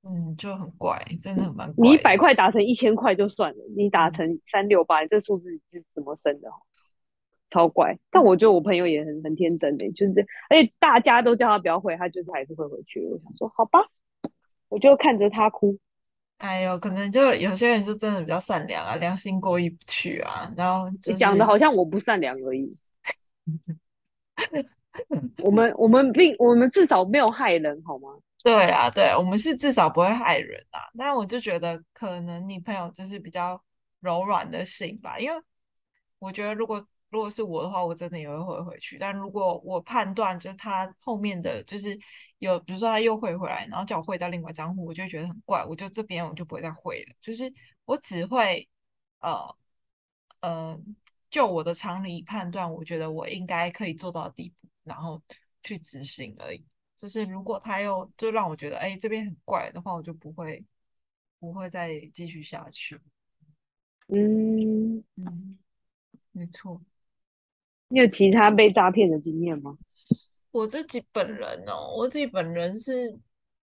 [0.03, 1.86] 嗯，就很怪，真的很蛮怪。
[1.86, 6.49] 你一百块打成一千块就算了，你打成三六八，这数字是怎么生的？
[7.51, 7.99] 超怪。
[8.11, 13.05] 但我觉得我朋友也很很天真的，就是而且大家都叫他不要回，他就是还是会回去。
[13.05, 13.80] 我想说，好吧，
[14.68, 15.78] 我就看着他哭。
[16.38, 20.51] 哎呦，可能就有些人就真的比较善良啊，良心过意不去啊。
[20.57, 22.72] 然后、就是、你讲的好像我不善良而已。
[25.42, 28.09] 我们我们并我们至少没有害人，好吗？
[28.42, 30.80] 对啊，对，我们是至少不会害人啊。
[30.98, 33.62] 但我就觉得，可能你朋友就是比较
[34.01, 35.18] 柔软的心吧。
[35.18, 35.42] 因为
[36.18, 38.96] 我觉得，如果如果是我的话，我真的也会汇回去。
[38.98, 41.98] 但如果我判断就是他后面的就是
[42.38, 45.64] 有，比如说他又汇回来，然后叫我汇到另外账户，我就觉得很怪。
[45.64, 47.14] 我就这边我就不会再汇了。
[47.20, 47.53] 就是
[47.84, 48.66] 我只会
[49.20, 49.55] 呃
[50.40, 50.80] 呃，
[51.28, 55.20] 就我的常理判断，我觉得我应该可以做到的地步，然后
[55.62, 56.64] 去执行而已。
[56.97, 60.62] 就是如果他又就让我觉得哎、欸、这边很怪的话，我就不会
[61.39, 63.01] 不会再继续下去。
[64.09, 65.59] 嗯嗯，
[66.33, 66.83] 没错。
[67.89, 69.78] 你有其他被诈骗的经验吗？
[70.51, 73.09] 我自己本人哦，我自己本人是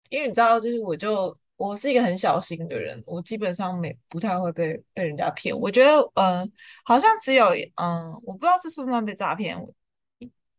[0.09, 5.57] 因为你知道，就是我就我是一个很小心的人，我基本上没不太会被被人家骗。
[5.57, 6.51] 我觉得嗯、呃，
[6.85, 9.55] 好像只有嗯，我不知道这算不算被诈骗。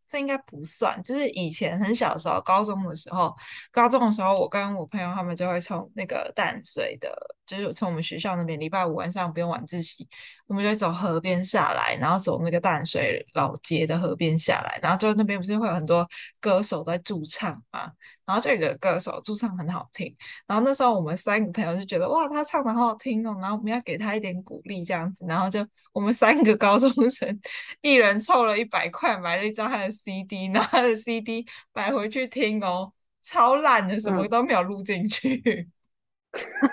[0.09, 3.37] 这应该不算，就是以前很小的时候，高中的时候，
[3.71, 7.15] 高中的时候，我跟我朋友他们就会从那个淡水的，
[7.47, 10.09] 就是从我们学校那边，礼拜五晚上不用晚自习，
[10.47, 16.09] 我们就会走河边下来，然后走那个淡水老街的河边下来，然后就那边不是会有很多
[16.41, 17.93] 歌手在驻唱嘛，
[18.25, 27.39] 然后这个歌手驻唱很好听，然后那时候我们三个朋友就觉得哇，他唱的好好听哦，然后我们要给他一点鼓励这样子，然后就我们三个高中生
[27.83, 29.98] 一人凑了一百块买了一张他的。
[29.99, 32.93] CD，然后他的 CD 买回去听哦，
[33.23, 35.71] 超烂的，什么都没有录进去。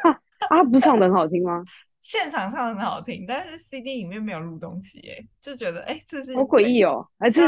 [0.03, 0.15] 嗯、
[0.49, 1.63] 啊，不唱的很好听吗？
[2.01, 7.07] 现场唱的很好听，但是 CD 里面没有录东西，哎，就觉得哎，这是好诡异哦。
[7.17, 7.41] 还是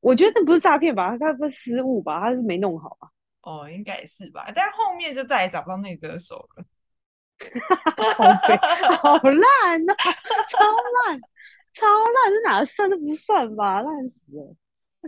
[0.00, 1.16] 我觉得那不是诈骗吧？
[1.18, 2.20] 他不是失误吧？
[2.20, 3.08] 他是没弄好啊。
[3.42, 4.52] 哦，应该也是吧。
[4.54, 6.64] 但后面就再也找不到那个歌手了。
[9.00, 9.94] 好烂啊！
[10.50, 11.20] 超烂，
[11.72, 13.82] 超烂，这哪算都不算吧？
[13.82, 14.54] 烂死了。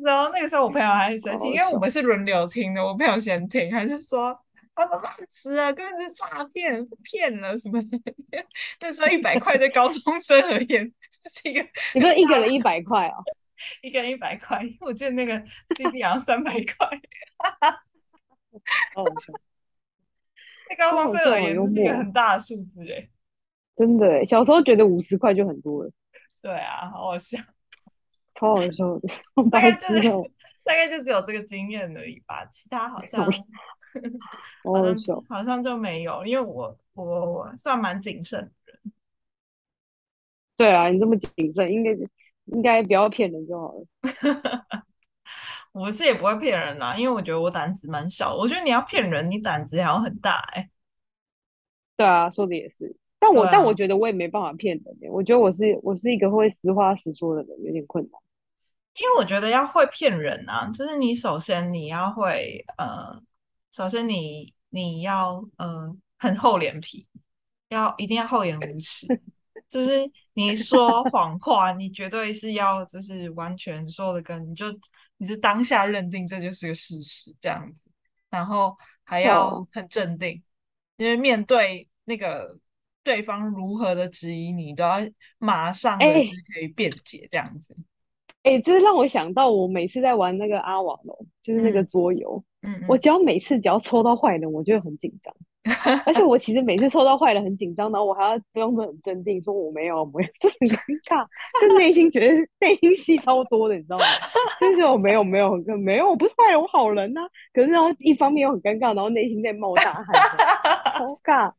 [0.03, 4.39] 然后那个时候我朋友还很生气，因为我们是轮流听的，我朋友先听，还是说
[4.75, 7.99] 他说烂词啊，根本就是诈骗，骗了什么的？
[8.81, 10.93] 那时候一百块对高中生而言
[11.33, 13.25] 是一个， 你说一个人一百块哦，
[13.83, 15.43] 一个人一百块，因为我记得那个
[15.77, 16.89] CD 好像三百块，
[18.97, 19.05] 哦，
[20.69, 23.09] 对高中生而言是一个很大的数字哎，
[23.77, 25.91] 真的，小时候觉得五十块就很多了，
[26.43, 27.39] 对啊，好好笑。
[28.39, 29.09] 超好笑的，
[29.51, 30.03] 大概就是
[30.63, 38.93] 大概就只有这个经验而已吧，其他好像好像 好像就没有，因为我我我算蛮谨慎的人。
[40.57, 41.91] 对啊，你这么谨慎，应该
[42.47, 43.87] 应该不要骗人就好了。
[45.73, 48.35] 我是也不会骗人啦，因为我觉得我胆子蛮小。
[48.35, 50.71] 我觉得你要骗人，你胆子还要很大哎、欸。
[51.97, 52.97] 对啊，说的也是。
[53.19, 58.21] 但我、啊、但我觉得我也没办法骗人、欸，我觉得我是我是一个会实话实说的人，有点困难。
[58.99, 63.21] 因为我觉得要会骗人啊，就是你首先你要会呃，
[63.71, 67.07] 首先你你要呃很厚脸皮，
[67.69, 69.07] 要一定要厚颜无耻，
[69.69, 69.91] 就是
[70.33, 74.67] 你说谎话，你绝对是要就是完全说的跟你就
[75.19, 77.83] 你就当下认定这就是个事实这样子，
[78.31, 78.75] 然后
[79.05, 80.43] 还要很镇定，
[80.97, 82.59] 因为面对那个
[83.03, 84.99] 对方如何的质疑你，都要
[85.37, 87.75] 马上的就可以辩解这样子。
[87.75, 87.85] 欸
[88.47, 95.35] 哎、欸，这是让我想到，我每次在玩那个阿瓦隆，就是那个桌游，嗯，嗯，我只要每次只要抽到坏人，我就会很紧张，
[96.07, 101.27] 而且我其实每次抽到坏人很紧张，然后我还要装作很镇定，说我没有，没有， 就很尴尬，
[101.61, 104.05] 就内心觉得内心戏超多的，你知道吗？
[104.61, 107.29] 就是我没有，没有，很没有，我不是坏人，我好人呐、啊。
[107.53, 110.07] 可是然后一方面又很尴尬，然后内心在冒大汗，
[110.97, 111.53] 超尬，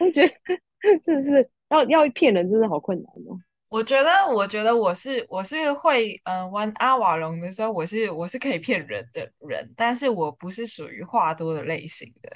[0.00, 0.32] 我觉得
[1.04, 3.36] 真的是要要骗人，真的好困难哦。
[3.72, 12.30] 我觉得，我觉得我是我是会嗯、呃、玩阿瓦隆的时候，我是我是可以骗人的人，但是我不是属于话多的类型的。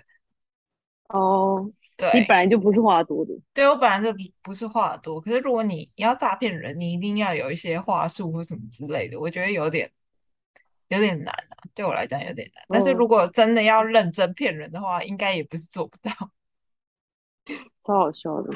[1.09, 3.35] 哦，对，你本来就不是话多的。
[3.53, 9.93] 对，我本来就不是话多，可是如果你要诈骗人，你一定要有一些话术或什么之类的，我觉得有点
[10.89, 12.65] 有点难啊，对我来讲有点难。
[12.71, 16.11] 但是如果真的要认真骗人的话，应该也不是做不到。
[17.85, 18.55] 超好笑的，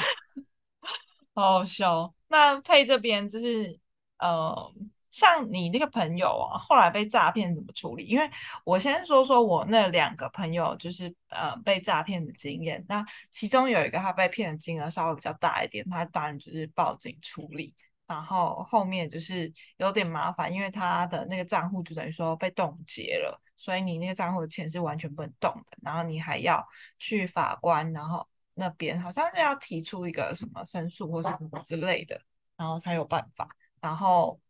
[1.35, 2.15] 好好笑。
[2.31, 3.79] 那佩这边就是
[4.19, 4.73] 呃。
[5.13, 8.05] 像你那个朋友啊，后来被诈骗怎么处理？
[8.05, 8.31] 因为
[8.65, 12.85] 我先说说我那两个朋友，就是呃被诈骗的经验。
[12.89, 17.75] 那其中有一个他被骗的金额稍微比较大一点，他当然就是报警处理。
[18.07, 25.77] 然后后面就是有点麻烦，因为他的那个账户就等于说被冻结了，所以你那个账户的钱是完全不能动的。
[25.83, 26.65] 然后你还要
[27.01, 28.25] 去法官，然后
[28.55, 32.21] 那边好像是要提出一个什么申诉或什么之类的，
[32.57, 33.49] 然后才有办法。
[33.81, 34.41] 然后。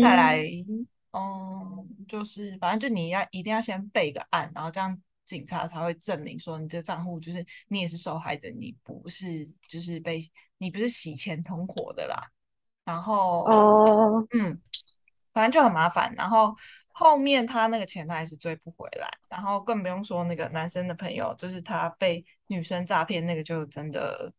[0.00, 0.42] 再来，
[1.12, 10.20] 嗯，就是反正就你要一定要先备个案，然后这样警察才会证明说你这账户就是你也是受害者，你不是就是被
[10.56, 12.20] 你不是洗钱同伙的啦。
[12.84, 14.60] 然后哦，嗯，
[15.32, 16.12] 反正就很麻烦。
[16.16, 16.52] 然后
[16.98, 24.32] 后面他那个钱他还是追不回来，然后更不用说那个男生的朋友，就是他被女生诈骗那个就真的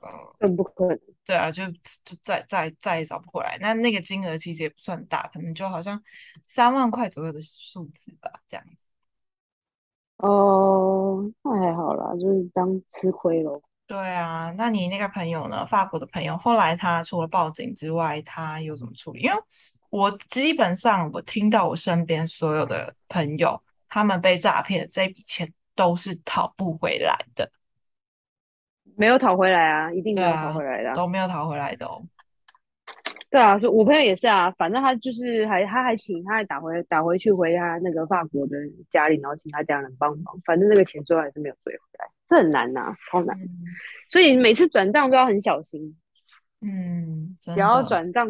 [0.00, 0.08] 嗯。
[0.40, 0.98] 更不可能。
[1.24, 1.64] 对啊，就
[2.04, 3.56] 就再再再也找不回来。
[3.60, 6.02] 那那个金额其实也不算大，可能就好像
[6.44, 8.84] 三万块左右的数字吧，这样子。
[10.16, 13.62] 哦，那还好啦，就是当吃亏咯。
[13.86, 15.64] 对啊，那你那个朋友呢？
[15.66, 19.20] 法国的朋友，后来他除了报警之外，他又怎么处理？
[19.20, 19.36] 因为
[19.92, 27.50] 我基本上我听到我身边所有的朋友，他们被诈骗，这笔钱都是讨不回来的。
[28.96, 32.02] 没有讨回来啊，一定没有讨回来的，啊，都没有讨回来的哦。
[33.28, 38.56] 对啊，所以我朋友也是啊，反正他就是还他还请他还打回打回去回他那个法国的
[38.90, 43.38] 家里，然后请他家人帮忙，反正那个钱最后还是没有追回来，这很难呐，啊，超难。
[43.38, 43.46] 嗯，
[44.08, 45.94] 所以每次转账都要很小心。
[46.62, 48.26] 嗯，然后转账，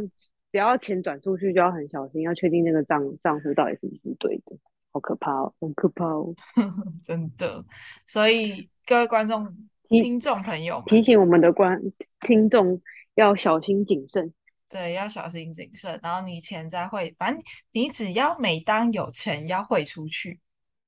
[0.52, 4.56] 只要钱转出去就要很小心，要确定那个账账户到底是不是对的。
[4.92, 6.32] 好可怕哦，很可怕哦，
[7.02, 7.64] 真的。
[8.06, 9.52] 所以各位观众。
[9.88, 11.78] 听众朋友，提醒我们的观
[12.20, 12.80] 听众
[13.14, 14.32] 要小心谨慎。
[14.66, 16.00] 对，要小心谨慎。
[16.02, 17.42] 然后你钱再汇，反正
[17.72, 20.40] 你只要每当有钱要汇出去，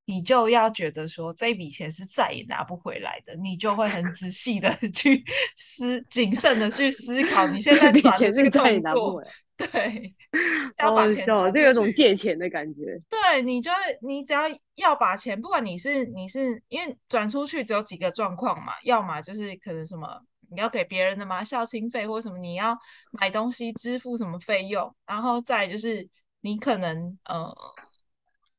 [0.05, 5.23] 你就要觉得说这笔钱是再也拿不回来的，你就会很仔细的 去
[5.55, 9.23] 思、谨慎的去思考你现在转的这个动作。
[9.57, 10.15] 对，
[10.79, 13.01] 要把钱转，就有种借钱的感觉。
[13.09, 14.41] 对，你就会，你只要
[14.75, 22.77] 要把钱，不管你是你是因为转出去只有几个状况嘛，要么就是可能什么你要给别人的嘛，孝心费或什么你要
[23.11, 26.07] 买东西支付什么费用，然后再就是
[26.41, 27.55] 你可能呃，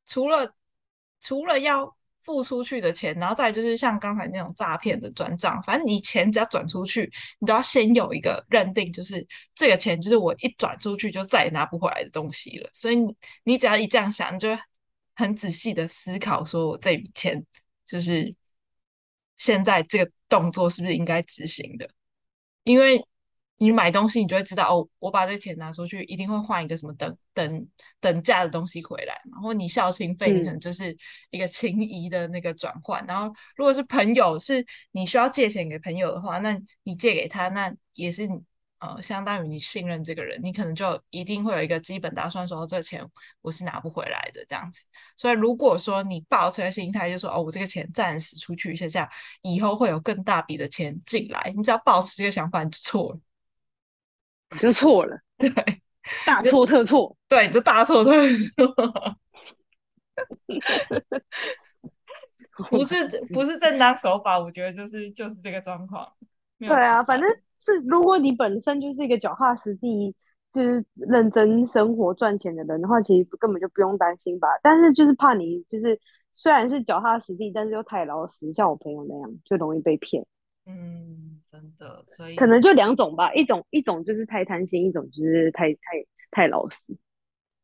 [0.07, 0.55] 除了
[1.20, 1.95] 除了要。
[2.27, 12.68] 付出去的钱，然后再就是像刚才那种诈骗的转账，反正你钱只要转出去，你都要先有一个认定，就是这个钱就是我一转出去就再也拿不回来的东西了。
[12.74, 14.49] 所以你你只要一这样想，你就
[15.14, 17.43] 很仔细的思考，说我这笔钱
[17.87, 18.31] 就是
[19.37, 21.89] 现在这个动作是不是应该执行的，
[22.64, 23.03] 因为。
[23.59, 27.67] 你买东西，你就会知道哦，我把这个钱拿出去，一定会换一个什么等等
[28.01, 29.33] 等价的东西回来嘛。
[29.37, 30.95] 然后你孝心费，你可能就是
[31.31, 33.03] 一个情谊的那个转换。
[33.05, 38.29] 嗯、然后如果是朋友，是你需要借钱给朋友的话，那你借给他，那也是
[38.81, 43.03] 呃相当于你信任这个人，你可能就一定会有一个基本打算，说这个钱
[43.41, 44.85] 我是拿不回来的这样子。
[45.17, 53.21] 所以如果说你抱持的心态，就说哦，我这个钱暂时出去一下，下以后会有更大笔的钱进来，你只要抱持这个想法，你就错了。
[54.51, 55.51] 就错了， 对，
[56.24, 58.66] 大错特错，对，就大错特错，
[62.70, 62.94] 不是
[63.32, 66.11] 不是正当手法，我觉得就是就是这个状况。
[66.59, 67.28] 对啊，反正
[67.61, 70.14] 是如果你本身就是一个脚踏实地，
[70.53, 74.49] 就是认真生活赚钱的人的话，其实根本就不用担心吧。
[74.62, 76.01] 但是就是怕你就是
[76.32, 80.26] 虽然是脚踏实地，但是又太老实，像我朋友那样，就容易被骗。
[80.67, 85.79] 嗯，真的，所以可能就两种吧，一种一种就是太贪心，一种就是太太
[86.31, 86.83] 太老实，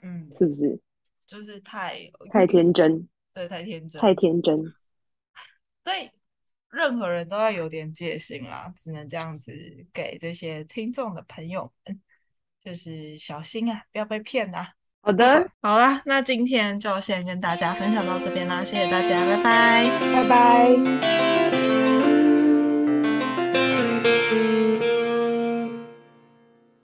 [0.00, 0.80] 嗯，是不是？
[1.26, 4.72] 就是太太天真，对，太天真，太天真。
[5.82, 6.12] 对，
[6.70, 9.52] 任何人都要有点戒心啦，只能这样子
[9.92, 12.00] 给这些听众的朋友们，
[12.58, 14.74] 就是小心啊，不要被骗啊。
[15.00, 21.41] 好的，好啦，那今天就先跟大家分享到这边啦，谢谢大家，拜拜，拜拜。